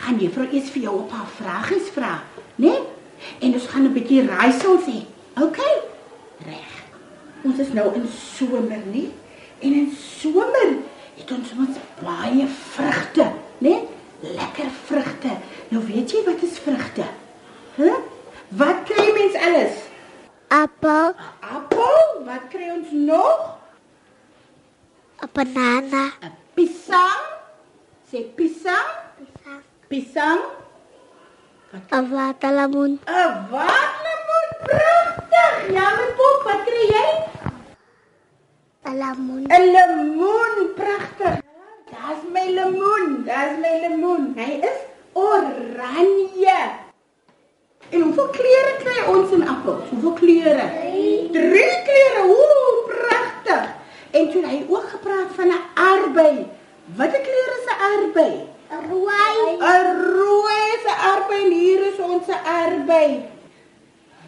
gaan 0.00 0.20
juffrou 0.22 0.46
eers 0.48 0.70
vir 0.72 0.82
jou 0.82 0.96
'n 1.00 1.10
paar 1.10 1.28
vragies 1.36 1.90
vra, 1.92 2.22
né? 2.56 2.72
Nee? 2.72 2.78
En 3.40 3.52
ons 3.52 3.66
gaan 3.66 3.84
'n 3.84 3.92
bietjie 3.92 4.26
raaisels 4.26 4.86
hê. 4.86 5.04
OK? 5.42 5.58
Reg. 6.46 6.72
Ons 7.44 7.58
is 7.58 7.72
nou 7.72 7.94
in 7.94 8.08
somer, 8.08 8.80
nie? 8.92 9.12
En 9.58 9.72
in 9.72 9.92
somer 10.20 10.76
het 11.16 11.30
ons 11.30 11.52
mos 11.54 11.76
baie 12.02 12.46
vrugte, 12.46 13.26
né? 13.58 13.68
Nee? 13.68 13.88
Lekker 14.20 14.70
vrugte. 14.84 15.30
Nou 15.68 15.84
weet 15.86 16.10
jy 16.10 16.24
wat 16.24 16.42
is 16.42 16.58
vrugte? 16.58 17.04
Hæ? 17.76 17.82
Huh? 17.82 17.98
Wat 18.48 18.82
kry 18.84 19.12
mens 19.12 19.34
alles? 19.34 19.87
Appel, 20.48 21.12
Appel? 21.44 22.24
Wat 22.24 22.48
kry 22.48 22.68
ons 22.72 22.88
nog? 22.92 23.60
'n 25.20 25.28
banana, 25.32 26.04
'n 26.24 26.32
Pisang? 26.56 27.20
Sê 28.08 28.18
pisang? 28.36 28.88
Pisang? 29.88 30.40
'n 31.92 32.04
waterlemoen, 32.12 32.92
'n 33.04 33.30
Waterlemoen. 33.52 34.48
Pragtig. 34.64 35.54
Ja, 35.76 35.86
my 35.96 36.06
pop, 36.16 36.38
wat 36.48 36.60
kry 36.64 36.84
jy? 36.96 37.08
'n 38.88 38.94
lemoen, 39.02 39.44
'n 39.52 39.64
Lemoen. 39.74 40.54
Pragtig. 40.80 41.36
Daar's 41.92 42.22
my 42.32 42.46
lemoen. 42.56 43.24
Daar's 43.28 43.54
my 43.60 43.72
lemoen. 43.84 44.32
Hy 44.36 44.52
is 44.64 44.78
oranje. 45.12 46.60
En 47.90 48.00
hoeveel 48.00 48.28
kleure 48.28 48.74
kry 48.82 48.98
ons 49.14 49.30
in 49.30 49.48
appels? 49.48 49.88
Hoeveel 49.90 50.12
kleure? 50.12 50.68
Drie. 50.80 51.30
Drie 51.30 51.82
kleure. 51.88 52.22
Ooh, 52.28 52.84
pragtig. 52.92 53.64
En 54.10 54.30
toe 54.30 54.44
hy 54.46 54.64
ook 54.68 54.88
gepraat 54.88 55.30
van 55.34 55.48
'n 55.48 55.64
aardbei. 55.74 56.46
Watter 56.96 57.20
kleur 57.20 57.50
is 57.58 57.66
'n 57.66 57.80
aardbei? 57.90 58.48
rooi, 58.68 59.56
'n 59.56 59.88
Rooi 60.16 60.60
is 60.76 60.84
'n 60.84 60.98
aardbei 61.08 61.44
en 61.44 61.52
hier 61.52 61.80
is 61.86 61.98
ons 61.98 62.28
aardbei. 62.28 63.22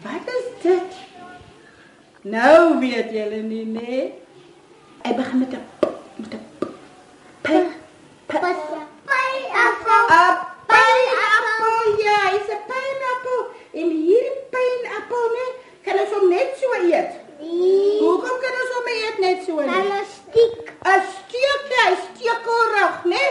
Wat 0.01 0.25
is 0.37 0.47
dit? 0.61 0.91
Nou 2.21 2.79
weet 2.79 3.11
julle 3.11 3.41
nie, 3.41 3.65
nê? 3.65 3.79
Nee? 3.81 4.13
Hy 5.01 5.13
begin 5.15 5.39
met 5.39 5.53
'n 5.53 5.63
p, 5.79 5.85
met 6.15 6.33
'n 6.33 6.43
p. 6.59 6.65
P. 7.41 7.47
p 8.27 8.31
pineapple, 8.31 8.77
'n 10.09 10.37
Pineappel. 10.71 11.75
Ja, 12.05 12.17
hy's 12.29 12.49
'n 12.49 12.61
pineappel. 12.67 12.70
En 13.81 13.89
hierdie 13.89 14.37
pineappel, 14.53 15.27
né, 15.35 15.45
kan 15.85 15.99
ons 16.03 16.13
hom 16.17 16.29
net 16.29 16.55
so 16.61 16.73
eet. 16.85 17.17
Hoekom 17.41 18.37
kan 18.43 18.57
ons 18.63 18.73
hom 18.77 18.89
eet 18.95 19.19
net 19.23 19.39
so? 19.45 19.61
nie? 19.61 19.67
'n 19.67 20.05
stiek, 20.15 20.71
'n 20.85 21.01
Steek, 21.13 21.71
hy 21.81 21.93
stekelrig, 22.05 22.97
né? 23.13 23.23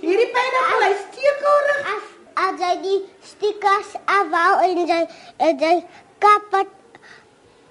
Hierdie 0.00 0.30
pineappel, 0.36 0.84
hy 0.86 0.92
stekelrig. 1.04 1.80
as 1.94 2.04
as 2.46 2.60
jy 2.60 2.74
die 2.82 3.00
stickers 3.30 3.90
afhou 4.06 4.52
en 4.64 4.86
jy 4.92 5.00
en 5.48 5.58
jy 5.64 5.74
kap 6.18 6.42
wat 6.52 6.68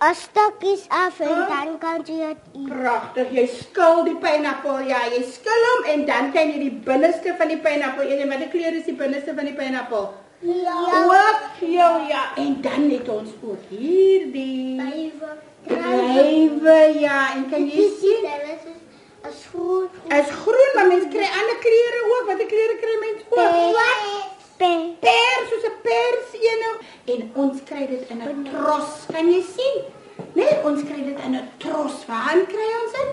'n 0.02 0.16
stukkies 0.16 0.86
af 0.90 1.20
en 1.20 1.28
Huh? 1.28 1.48
dan 1.50 1.78
kan 1.80 2.04
jy 2.06 2.18
dit 2.28 2.38
eet. 2.54 2.70
Pragtig, 2.70 3.28
jy 3.32 3.46
skil 3.48 4.04
die 4.04 4.16
pineappel. 4.16 4.80
Ja, 4.88 5.02
jy 5.10 5.24
skil 5.32 5.62
hom 5.70 5.84
en 5.94 6.06
dan 6.06 6.32
kan 6.32 6.48
jy 6.54 6.60
die 6.60 6.76
binneste 6.86 7.36
van 7.38 7.48
die 7.48 7.58
pineappel 7.58 8.04
eet. 8.04 8.20
En 8.20 8.30
watter 8.30 8.48
kleur 8.50 8.74
is 8.74 8.86
die 8.86 8.94
binneste 8.96 9.34
van 9.36 9.46
die 9.46 9.54
pineappel? 9.54 10.14
Ook 10.44 11.42
geel, 11.60 12.08
ja. 12.08 12.36
En 12.36 12.62
dan 12.62 12.90
het 12.90 13.10
ons 13.10 13.30
ook 13.44 13.64
hierdie 13.70 15.12
druiwe, 15.68 17.00
ja. 17.00 17.36
En 17.36 17.50
kan 17.50 17.66
jy 17.68 17.90
sien? 18.00 18.24
Is 19.30 19.36
'n 19.36 19.50
groen 19.50 19.90
Is 20.08 20.30
groen, 20.30 20.72
maar 20.76 20.88
mense 20.88 21.08
kry 21.08 21.28
ander 21.40 21.58
kleure 21.66 22.02
ook. 22.14 22.24
Watter 22.28 22.46
kleure 22.46 22.76
kry 22.82 22.96
mense 23.00 23.24
ook? 23.30 23.78
Pe. 24.58 24.96
Pers, 25.00 25.50
soos 25.50 25.66
'n 25.72 25.76
pers 25.82 26.42
ene. 26.42 26.72
En 27.06 27.32
ons 27.34 27.64
kry 27.64 27.88
dit 27.88 28.10
in 28.10 28.22
'n 28.22 28.48
tros. 28.52 28.90
Kan 29.14 29.32
jy 29.32 29.44
sien? 29.56 29.76
Nee, 30.34 30.54
ons 30.64 30.84
kry 30.84 31.04
dit 31.04 31.20
in 31.26 31.36
'n 31.36 31.50
tros. 31.58 32.06
Waar 32.08 32.40
kry 32.54 32.70
ons 32.84 32.92
dit? 32.98 33.12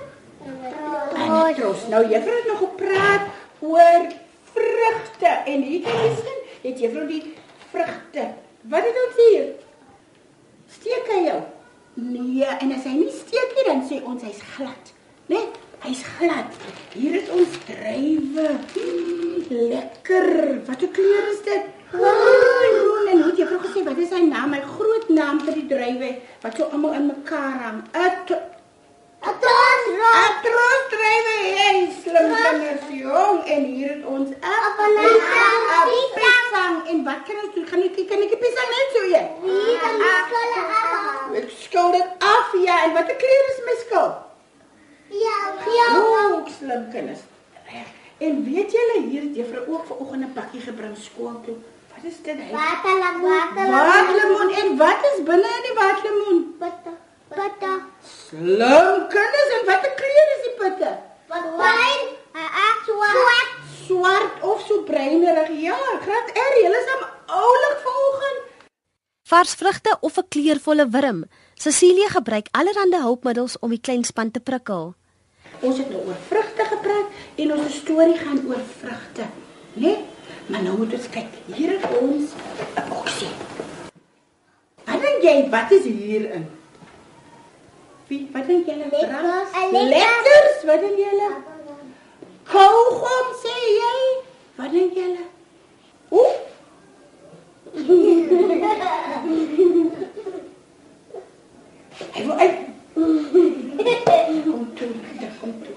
In 1.14 1.32
'n 1.32 1.54
tros. 1.54 1.86
Nou 1.88 2.02
juffrou 2.08 2.36
het 2.36 2.46
nog 2.46 2.58
gepraat 2.58 3.22
oor 3.58 4.06
vrugte 4.52 5.32
en 5.52 5.62
hier 5.62 5.80
kan 5.82 5.92
jy 5.92 6.14
sien, 6.24 6.40
het 6.62 6.80
juffrou 6.80 7.06
die 7.08 7.34
vrugte. 7.70 8.24
Wat 8.70 8.88
het 8.88 8.98
ons 9.04 9.20
hier? 9.26 9.52
Steek 10.78 11.12
hy 11.12 11.20
jou? 11.28 11.40
Nee, 11.94 12.44
en 12.44 12.72
as 12.76 12.84
hy 12.84 12.96
nie 12.98 13.12
steek 13.12 13.54
nie, 13.56 13.64
dan 13.68 13.84
sê 13.88 14.02
ons 14.04 14.22
hy's 14.26 14.42
glad. 14.56 14.92
Né? 15.30 15.38
Nee, 15.38 15.46
hy's 15.86 16.02
glad. 16.16 16.58
Hier 16.92 17.14
is 17.20 17.30
ons 17.32 17.56
druiwe. 17.68 18.48
Mm, 18.82 19.46
lekker. 19.72 20.28
Wat 20.66 20.82
'n 20.82 20.90
kleur 20.90 21.24
is 21.32 21.42
dit? 21.44 21.64
Groen. 21.90 23.06
En 23.08 23.22
hoe 23.22 23.30
het 23.30 23.38
juffrou 23.38 23.60
gesê 23.60 23.84
wat 23.84 23.98
is 23.98 24.08
sy 24.08 24.20
naam? 24.20 24.50
My 24.50 24.60
groot 24.60 25.08
naam 25.08 25.40
vir 25.40 25.54
die 25.54 25.66
druiwe 25.66 26.18
wat 26.42 26.56
so 26.56 26.64
almal 26.64 26.92
in 26.92 27.06
mekaar 27.06 27.58
hang. 27.62 27.80
'n 27.92 28.55
Atroosdrywe, 30.24 31.12
hey, 31.58 31.78
slim 32.02 32.28
kinders 32.42 32.86
jong 33.00 33.38
en 33.54 33.62
hier 33.64 33.88
het 33.94 34.04
ons 34.04 34.30
'n 34.30 34.36
pisang 36.18 36.76
en 36.90 36.98
wat 37.04 37.20
kan 37.26 37.36
ons 37.44 37.54
doen? 37.54 37.66
Gaan 37.66 37.82
ek 37.82 37.96
kan 38.08 38.22
ek 38.22 38.30
die 38.34 38.40
pisang 38.44 38.68
net 38.76 38.88
so 38.94 39.00
eet? 39.02 39.28
Ek 41.42 41.50
skil 41.62 41.90
dit 41.92 42.08
af 42.18 42.48
ja 42.66 42.76
en 42.84 42.92
watter 42.94 43.16
kleur 43.22 43.44
is 43.52 43.60
my 43.68 43.74
skil? 43.84 44.08
Ooh, 45.98 46.46
slim 46.58 46.84
kinders. 46.92 47.22
En 48.18 48.44
weet 48.44 48.70
julle 48.72 48.96
hier 49.08 49.22
het 49.22 49.34
juffrou 49.36 49.64
ook 49.74 49.84
vanoggend 49.86 50.22
'n 50.24 50.32
pakkie 50.38 50.60
gebring 50.60 50.96
skool 50.96 51.40
toe. 51.44 51.56
Wat 51.94 52.04
is 52.10 52.18
dit? 52.22 52.36
Hy- 52.36 52.52
Waterlemoen 53.72 54.50
en 54.60 54.76
wat 54.76 55.00
is 55.12 55.18
binne 55.28 55.48
in 55.58 55.62
die 55.68 55.74
waterlemoen? 55.82 56.40
Slim 58.26 59.04
kinders 59.06 59.50
en 59.56 59.66
watter 59.68 59.92
kleur 59.94 60.30
is 60.34 60.40
die 60.46 60.54
pitte? 60.58 60.88
Swart 63.86 64.42
of 64.42 64.64
so 64.66 64.82
bruinerig. 64.88 65.52
Ja, 65.62 65.76
graad 66.02 66.32
R, 66.34 66.56
julle 66.58 66.80
is 66.80 66.88
hom 66.90 67.04
oulik 67.36 67.76
vanoggend. 67.84 68.40
Vars 69.30 69.54
vrugte 69.60 69.94
of 70.00 70.18
'n 70.18 70.26
kleurvolle 70.28 70.88
wurm. 70.90 71.20
Cecilia 71.54 72.08
gebruik 72.08 72.48
allerlei 72.50 73.02
hulpmiddels 73.02 73.58
om 73.58 73.70
die 73.70 73.80
klein 73.80 74.04
span 74.04 74.30
te 74.30 74.40
prikkel. 74.40 74.94
Ons 75.60 75.78
het 75.78 75.90
nou 75.90 76.02
oor 76.06 76.20
vrugte 76.28 76.64
gepraat 76.64 77.08
en 77.36 77.52
ons 77.52 77.74
storie 77.74 78.18
gaan 78.18 78.42
oor 78.48 78.62
vrugte, 78.80 79.24
né? 79.72 79.86
Nee? 79.86 80.04
Maar 80.46 80.62
nou 80.62 80.76
moet 80.78 80.92
ons 80.92 81.08
kyk. 81.10 81.30
Hier 81.54 81.78
het 81.78 81.98
ons 82.00 82.30
'n 82.74 82.88
boksie. 82.88 83.30
Wat 84.84 85.00
dink 85.00 85.22
jy 85.22 85.48
wat 85.50 85.70
is 85.70 85.84
hierin? 85.84 86.55
Wie, 88.08 88.28
wat 88.32 88.46
dink 88.46 88.66
julle? 88.66 88.86
Lekkers. 88.90 89.08
Drank? 89.08 89.72
Lekker. 89.72 89.88
Lekkers, 89.88 90.64
wat 90.64 90.80
dink 90.80 90.98
julle? 90.98 91.30
Kaugom 92.52 93.32
sê 93.42 93.54
jy? 93.78 93.96
Wat 94.58 94.70
dink 94.70 94.94
julle? 94.94 95.24
Oeh. 96.10 96.36
Hy 102.14 102.22
wil 102.24 102.36
uit. 102.44 102.56
Kom 104.46 104.64
toe, 104.74 104.86
Pieter, 105.02 105.32
kom 105.40 105.52
toe. 105.62 105.74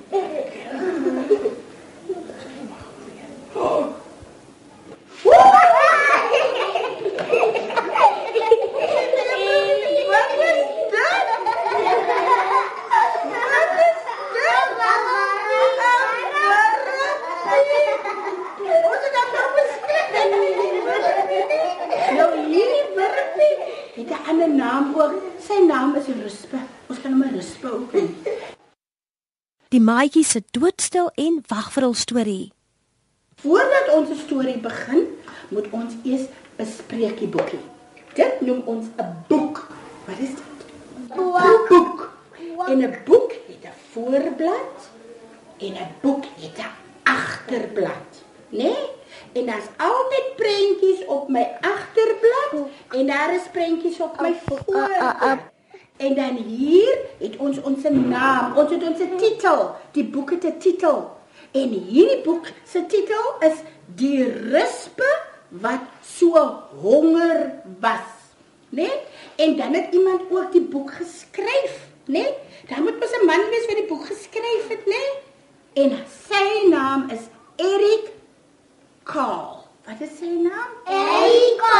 Wat 17.39 17.55
is 17.55 17.69
dit? 17.73 17.95
Ons 18.89 19.03
het 19.05 19.13
dan 19.17 19.27
nou 19.35 19.47
beskik. 19.55 20.07
Nou 22.17 22.29
hierdie 22.45 22.85
wurpie 22.95 23.55
het 23.95 24.09
'n 24.09 24.23
ander 24.29 24.49
naam 24.49 24.85
ook. 25.01 25.13
Sy 25.47 25.57
naam 25.67 25.95
is 25.95 26.07
Ruspe. 26.21 26.57
Ons 26.89 27.01
kan 27.01 27.11
hom 27.11 27.23
Ruspe 27.35 27.67
ook 27.73 27.93
noem. 27.93 28.15
Die 29.69 29.81
maatjie 29.81 30.23
sit 30.25 30.47
doodstil 30.57 31.11
en 31.13 31.43
wag 31.47 31.67
vir 31.73 31.85
hul 31.85 31.93
storie. 31.93 32.51
Voordat 33.43 33.91
ons 33.93 34.09
'n 34.09 34.21
storie 34.25 34.57
begin, 34.57 35.03
moet 35.53 35.67
ons 35.69 35.93
eers 36.03 36.25
'n 36.57 36.65
spreekieboekie. 36.65 37.61
Dit 38.13 38.41
noem 38.41 38.61
ons 38.65 38.85
'n 38.97 39.11
boek. 39.27 39.67
Wat 40.05 40.19
is 40.19 40.29
dit? 40.29 40.59
'n 41.13 41.67
Boek. 41.69 42.13
En 42.67 42.81
'n 42.81 42.97
boek 43.05 43.31
het 43.31 43.63
'n 43.63 43.75
voorblad, 43.91 44.89
En 45.59 45.73
'n 45.73 45.91
boek 46.01 46.23
het 46.39 46.57
'n 46.57 46.71
agterblad, 47.03 48.09
né? 48.49 48.63
Nee? 48.63 48.89
En 49.31 49.45
daar's 49.45 49.69
altyd 49.77 50.35
prentjies 50.35 51.05
op 51.05 51.27
my 51.27 51.57
agterblad 51.61 52.69
en 52.89 53.07
daar 53.07 53.33
is 53.33 53.49
prentjies 53.51 53.99
op 53.99 54.21
my 54.21 54.33
voorblad. 54.45 55.39
En 55.99 56.15
dan 56.15 56.35
hier 56.35 56.97
het 57.19 57.37
ons 57.37 57.61
ons 57.61 57.83
naam, 57.91 58.55
ons 58.57 58.71
het 58.71 58.83
ons 58.87 59.01
titel. 59.19 59.65
Die 59.91 60.05
boek 60.07 60.31
het 60.31 60.45
'n 60.47 60.57
titel. 60.59 61.11
En 61.51 61.69
hierdie 61.69 62.21
boek 62.23 62.47
se 62.63 62.85
titel 62.85 63.25
is 63.39 63.57
Die 63.95 64.23
rispe 64.23 65.09
wat 65.49 65.81
so 66.05 66.37
honger 66.81 67.51
was. 67.79 68.07
Né? 68.69 68.81
Nee? 68.81 68.91
En 69.35 69.57
dan 69.57 69.73
het 69.73 69.93
iemand 69.93 70.21
ook 70.29 70.51
die 70.51 70.61
boek 70.61 70.93
geskryf, 70.93 71.87
né? 72.05 72.11
Nee? 72.21 72.33
Dan 72.67 72.83
moet 72.83 72.99
mos 72.99 73.11
'n 73.21 73.25
man 73.25 73.49
wees 73.49 73.65
wat 73.65 73.75
die 73.75 73.87
boek 73.87 74.05
geskryf 74.05 74.67
het, 74.67 74.85
né? 74.85 75.03
Nee? 75.73 75.83
En 75.83 76.05
sy 76.27 76.67
naam 76.67 77.09
is 77.09 77.23
Erik 77.55 78.11
Kaal. 79.03 79.67
Wat 79.85 79.99
is 79.99 80.17
sy 80.17 80.25
naam? 80.25 80.71
Erika. 80.85 81.77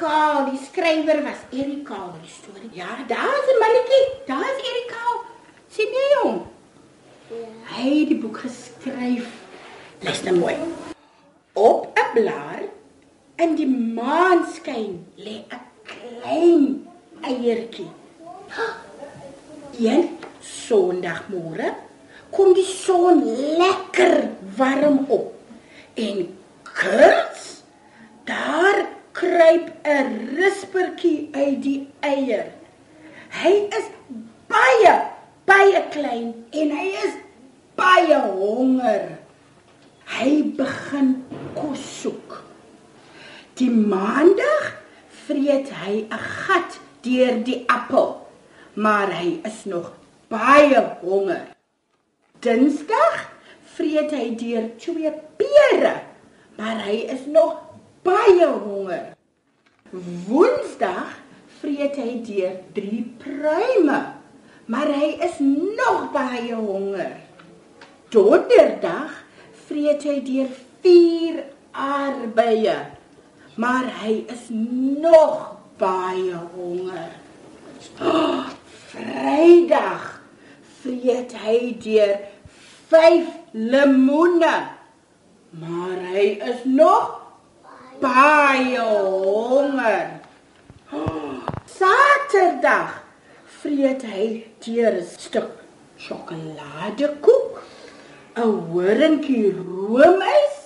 Erika, 0.00 0.50
die 0.50 0.58
skrywer 0.58 1.22
was 1.24 1.40
Erik 1.52 1.84
Kaal 1.84 2.14
die 2.22 2.30
storie. 2.30 2.70
Ja, 2.72 2.88
daar's 3.06 3.48
'n 3.52 3.58
mannetjie. 3.60 4.06
Daar's 4.26 4.58
Erik 4.68 4.88
Kaal. 4.88 5.24
Sien 5.68 5.92
jy 5.92 6.22
hom? 6.22 6.46
Ja. 7.28 7.76
Hy 7.76 7.98
het 7.98 8.08
die 8.08 8.16
boek 8.16 8.38
geskryf. 8.38 9.26
Luister 10.00 10.34
mooi. 10.34 10.56
Op 11.52 11.98
'n 11.98 12.12
blaar 12.14 12.62
in 13.36 13.54
die 13.54 13.66
maanskyn 13.68 15.06
lê 15.16 15.44
'n 15.48 15.60
klein 15.84 16.88
eiertjie. 17.20 17.90
Een 19.78 20.18
Sondagmôre 20.40 21.74
kom 22.30 22.54
die 22.54 22.64
son 22.64 23.24
lekker 23.56 24.28
warm 24.56 25.04
op 25.08 25.34
en 25.94 26.38
kurts 26.62 27.62
daar 28.24 28.89
kruip 29.12 29.70
'n 29.84 30.36
rispertjie 30.36 31.28
uit 31.32 31.62
die 31.62 31.88
eier. 32.00 32.46
Hy 33.30 33.54
is 33.78 33.88
baie 34.46 34.94
baie 35.50 35.82
klein 35.90 36.34
en 36.50 36.70
hy 36.74 36.88
is 37.04 37.16
baie 37.78 38.18
honger. 38.36 39.18
Hy 40.10 40.30
begin 40.58 41.14
kos 41.54 41.82
soek. 42.02 42.40
Die 43.58 43.70
maandag 43.70 44.74
vreet 45.26 45.70
hy 45.82 46.06
'n 46.06 46.24
gat 46.44 46.78
deur 47.06 47.42
die 47.44 47.64
appel, 47.66 48.26
maar 48.74 49.10
hy 49.12 49.40
is 49.44 49.64
nog 49.64 49.92
baie 50.28 50.82
honger. 51.02 51.50
Dinsdag 52.40 53.30
vreet 53.74 54.10
hy 54.10 54.34
deur 54.36 54.70
twee 54.78 55.12
pere, 55.36 55.94
maar 56.56 56.78
hy 56.84 56.96
is 57.14 57.26
nog 57.26 57.69
baie 58.06 58.46
honger. 58.46 59.12
Woensdag 60.26 61.16
vreet 61.60 61.96
hy 61.98 62.12
deur 62.24 62.54
drie 62.76 63.02
pruime, 63.20 63.98
maar 64.70 64.92
hy 64.94 65.10
is 65.26 65.40
nog 65.42 66.10
baie 66.14 66.54
honger. 66.54 67.16
Donderdag 68.14 69.18
vreet 69.66 70.06
hy 70.06 70.16
deur 70.26 70.54
vier 70.82 71.42
aardbeie, 71.70 72.78
maar 73.60 73.90
hy 74.02 74.22
is 74.32 74.48
nog 74.50 75.50
baie 75.80 76.38
honger. 76.54 77.12
Oh, 78.00 78.48
Vrydag 78.90 80.06
vreet 80.82 81.32
hy 81.44 81.58
deur 81.82 82.16
5 82.90 83.28
lemoene. 83.52 84.54
Maar 85.50 85.98
hy 86.14 86.26
is 86.46 86.64
nog 86.64 87.19
baie 88.00 88.78
honger. 88.80 90.08
Saterdag 91.78 92.90
vreet 93.60 94.02
hy 94.12 94.26
deur 94.64 94.94
'n 95.00 95.06
stuk 95.06 95.50
sjokoladekoek, 96.04 97.52
'n 98.36 98.50
horingkie 98.72 99.52
roomys, 99.56 100.56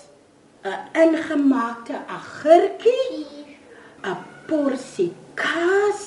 'n 0.65 0.79
ingemaakte 1.03 1.97
agurkie, 2.17 3.27
'n 4.05 4.17
porsie 4.49 5.13
kaas, 5.35 6.01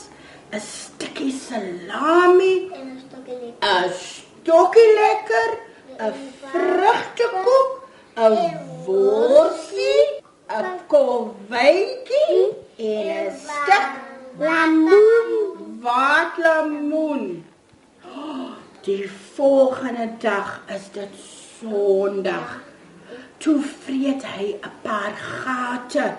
'n 0.52 0.60
stukkie 0.60 1.32
salami 1.32 2.56
En 2.74 2.88
'n 2.96 3.00
stukkie 3.04 3.40
lekker. 3.44 3.68
'n 3.68 3.90
stokkie 3.94 4.92
lekker, 5.02 5.50
'n 6.00 6.13
vrugtekoek, 6.40 7.72
'n 8.16 8.36
worsie, 8.86 10.06
'n 10.48 10.80
kolwyntjie 10.88 12.56
en 12.78 13.28
'n 13.28 13.32
stuk 13.32 13.88
Lamoen. 14.40 15.32
watlemoen. 15.84 17.46
Die 18.82 19.10
volgende 19.36 20.10
dag 20.20 20.62
is 20.76 20.92
dit 20.92 21.14
Sondag. 21.60 22.62
Toe 23.38 23.60
vreet 23.62 24.24
hy 24.26 24.56
'n 24.56 24.72
paar 24.82 25.14
gate 25.14 26.16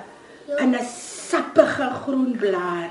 in 0.63 0.75
'n 0.75 0.89
sappige 1.29 1.91
groen 2.03 2.37
blaar 2.37 2.91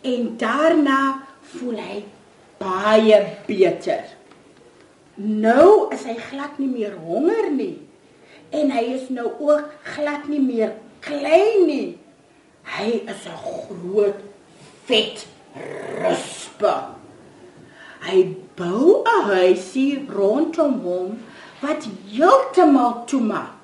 en 0.00 0.36
daarna 0.36 1.22
voel 1.40 1.78
hy 1.78 2.04
baie 2.58 3.18
beter. 3.46 4.04
Nou 5.14 5.92
is 5.94 6.04
hy 6.04 6.16
glad 6.30 6.58
nie 6.58 6.68
meer 6.68 6.94
honger 6.94 7.50
nie 7.50 7.91
en 8.52 8.72
hy 8.74 8.84
is 8.96 9.08
nou 9.08 9.28
ook 9.40 9.68
glad 9.94 10.28
nie 10.28 10.40
meer 10.40 10.74
klein 11.04 11.66
nie. 11.66 11.98
Hy 12.76 12.88
is 13.12 13.24
'n 13.26 13.38
groot 13.44 14.20
vet 14.86 15.26
ruspe. 16.02 16.74
Hy 18.06 18.18
bou 18.56 19.02
'n 19.04 19.24
huisie 19.30 20.06
rondom 20.08 20.80
hom 20.84 21.18
wat 21.60 21.88
heeltemal 22.10 23.04
toemaak. 23.06 23.58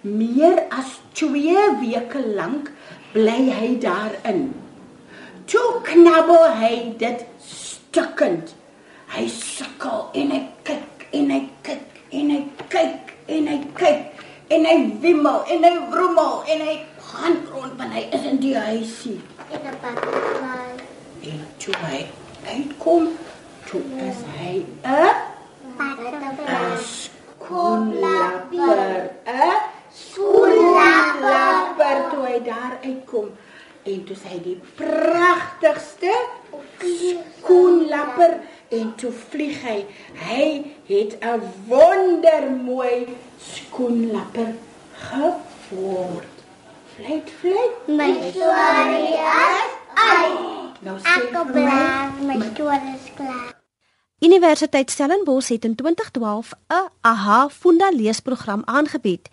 Meer 0.00 0.66
as 0.70 1.00
2 1.12 1.78
weke 1.80 2.20
lank 2.34 2.70
bly 3.12 3.50
hy 3.50 3.78
daarin. 3.78 4.54
Toe 5.46 5.80
knabbel 5.82 6.48
hy 6.60 6.94
dit 6.98 7.24
stukkend. 7.38 8.54
Hy 9.14 9.28
sukkel 9.28 10.08
en 10.12 10.30
hy 10.30 10.42
kyk 10.62 11.06
en 11.12 11.30
hy 11.30 11.42
kyk 11.62 11.88
en 12.10 12.30
hy 12.30 12.42
kyk 12.68 13.11
en 13.26 13.46
hy 13.46 13.58
kyk 13.74 14.22
en 14.52 14.64
hy 14.68 14.76
wimmel 15.00 15.44
en 15.48 15.64
hy 15.64 15.74
rommel 15.94 16.42
en 16.52 16.64
hy 16.66 16.74
gaan 17.12 17.36
rond 17.52 17.72
want 17.78 17.92
hy 17.96 18.02
is 18.16 18.24
in 18.30 18.38
die 18.42 18.56
huisie. 18.56 19.20
En 19.50 19.60
'n 19.60 19.76
butterfly. 19.82 20.68
En 21.30 21.40
toe 21.58 21.74
hy 21.86 22.00
uitkom, 22.46 23.04
toe 23.68 23.82
is 24.08 24.20
hy 24.38 24.54
'n 24.82 25.14
Butterfly. 25.76 26.76
skoenlapper, 27.42 29.10
'n 29.26 29.56
skoenlapper 29.92 31.96
toe 32.10 32.22
hy 32.26 32.38
daar 32.44 32.74
uitkom. 32.82 33.30
En 33.82 34.04
toe 34.04 34.16
sy 34.16 34.40
die 34.42 34.60
pragtigste 34.76 36.12
skoenlapper 37.40 38.40
en 38.72 38.94
toe 38.96 39.12
vlieg 39.28 39.62
hy. 39.62 39.78
Hy 40.26 40.46
het 40.86 41.16
'n 41.20 41.40
wondermooi 41.66 43.06
skoenlapper 43.38 44.54
geword. 44.92 46.34
Fluit, 46.94 47.30
fluit. 47.40 47.86
My 47.86 48.12
storie 48.30 49.14
is 49.14 49.70
uit. 49.94 50.80
Nou 50.80 50.98
sê 50.98 51.22
Ek 51.22 51.52
bly 51.52 52.26
my 52.26 52.36
storie 52.52 52.94
is 52.94 53.08
klaar. 53.14 53.60
Universiteit 54.18 54.90
Stellenbosch 54.90 55.48
het 55.48 55.64
in 55.64 55.74
2012 55.74 56.52
'n 56.68 56.88
AHA 57.00 57.48
Funda 57.48 57.90
leesprogram 57.90 58.62
aangebied. 58.64 59.28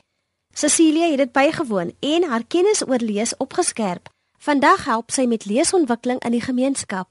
Cecilia 0.54 1.08
het 1.10 1.18
dit 1.18 1.32
bygewoon 1.32 1.94
en 2.00 2.24
haar 2.24 2.44
kennis 2.48 2.88
oor 2.88 2.98
lees 2.98 3.38
opgeskerp. 3.38 4.10
Vandag 4.38 4.86
help 4.86 5.12
sy 5.12 5.26
met 5.26 5.46
leesontwikkeling 5.46 6.24
in 6.24 6.32
die 6.32 6.42
gemeenskap. 6.42 7.08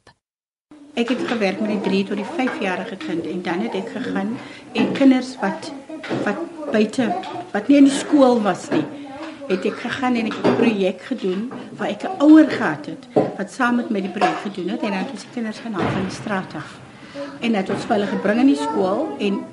Ek 0.94 1.08
het 1.08 1.20
gewerk 1.28 1.60
met 1.60 1.70
die 1.70 1.80
3 1.80 2.04
tot 2.04 2.16
die 2.16 2.30
5-jarige 2.38 2.96
kind 2.96 3.26
en 3.26 3.42
dan 3.42 3.60
het 3.60 3.74
ek 3.74 3.90
gegaan 3.96 4.36
en 4.72 4.92
kinders 4.92 5.34
wat 5.42 5.72
wat 6.24 6.40
buite 6.72 7.08
wat 7.52 7.68
nie 7.68 7.76
in 7.76 7.88
die 7.88 7.94
skool 7.94 8.40
was 8.42 8.68
nie, 8.70 8.84
het 9.48 9.64
ek 9.64 9.78
gegaan 9.84 10.16
en 10.16 10.30
ek 10.30 10.36
het 10.38 10.46
'n 10.46 10.56
projek 10.56 11.00
gedoen 11.10 11.52
waar 11.76 11.88
ek 11.88 12.02
'n 12.04 12.22
ouer 12.24 12.50
gehad 12.50 12.86
het 12.86 13.08
wat 13.14 13.50
saam 13.50 13.76
met 13.76 13.90
my 13.90 14.00
die 14.00 14.10
projek 14.10 14.40
gedoen 14.42 14.68
het 14.68 14.82
en 14.82 14.90
dan 14.90 14.98
het 15.04 15.10
ons 15.10 15.22
die 15.22 15.34
kinders 15.34 15.58
gaan 15.58 15.72
haal 15.72 15.90
van 15.90 16.06
die 16.08 16.14
straat 16.20 16.54
af. 16.54 16.80
En 17.40 17.52
dat 17.52 17.70
ons 17.70 17.84
vir 17.84 17.94
hulle 17.96 18.06
gebring 18.06 18.40
in 18.40 18.46
die 18.46 18.62
skool 18.66 19.08
en 19.18 19.44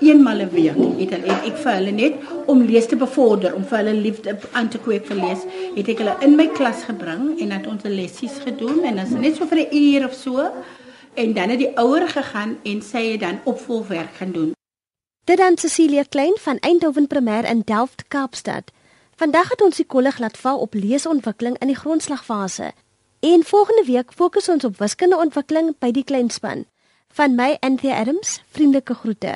eenmal 0.00 0.40
'n 0.40 0.50
week 0.50 0.76
het 0.98 1.10
hulle 1.10 1.32
het 1.32 1.44
ek 1.50 1.56
vir 1.56 1.72
hulle 1.72 1.90
net 1.90 2.14
om 2.46 2.62
lees 2.62 2.86
te 2.86 2.96
bevorder, 2.96 3.54
om 3.54 3.64
vir 3.64 3.78
hulle 3.78 3.94
liefde 3.94 4.38
aan 4.52 4.68
te 4.68 4.78
kweek 4.78 5.06
vir 5.06 5.16
lees, 5.16 5.42
het 5.74 5.88
ek 5.88 5.98
hulle 5.98 6.16
in 6.20 6.36
my 6.36 6.46
klas 6.46 6.84
gebring 6.84 7.40
en 7.40 7.48
dat 7.48 7.66
ons 7.66 7.82
'n 7.84 7.94
lessies 7.94 8.38
gedoen 8.44 8.84
en 8.84 8.98
as 8.98 9.10
net 9.10 9.36
so 9.36 9.46
vir 9.46 9.58
'n 9.58 9.76
uur 9.76 10.04
of 10.04 10.14
so 10.14 10.50
en 11.14 11.32
dan 11.32 11.48
het 11.48 11.58
die 11.58 11.76
ouer 11.76 12.08
gegaan 12.08 12.58
en 12.62 12.82
sy 12.82 13.12
het 13.12 13.20
dan 13.20 13.40
opvolgwerk 13.44 14.14
gaan 14.14 14.32
doen. 14.32 14.52
Dit 15.24 15.38
dan 15.38 15.58
Cecilia 15.58 16.02
Klein 16.08 16.36
van 16.40 16.58
Eindhoven 16.58 17.06
Primêr 17.06 17.44
in 17.50 17.62
Delft, 17.64 18.04
Kaapstad. 18.08 18.70
Vandag 19.16 19.48
het 19.48 19.62
ons 19.62 19.76
die 19.76 19.86
kollig 19.86 20.18
laat 20.18 20.38
val 20.38 20.58
op 20.58 20.74
leesontwikkeling 20.74 21.58
in 21.58 21.66
die 21.66 21.76
grondslagfase. 21.76 22.72
En 23.20 23.44
volgende 23.44 23.84
week 23.84 24.12
fokus 24.12 24.48
ons 24.48 24.64
op 24.64 24.78
wiskundeontwikkeling 24.78 25.74
by 25.78 25.90
die 25.90 26.04
kleinspan. 26.04 26.64
Van 27.12 27.34
my 27.34 27.56
Anthea 27.60 27.98
Adams, 27.98 28.42
vriendelike 28.50 28.94
groete. 28.94 29.34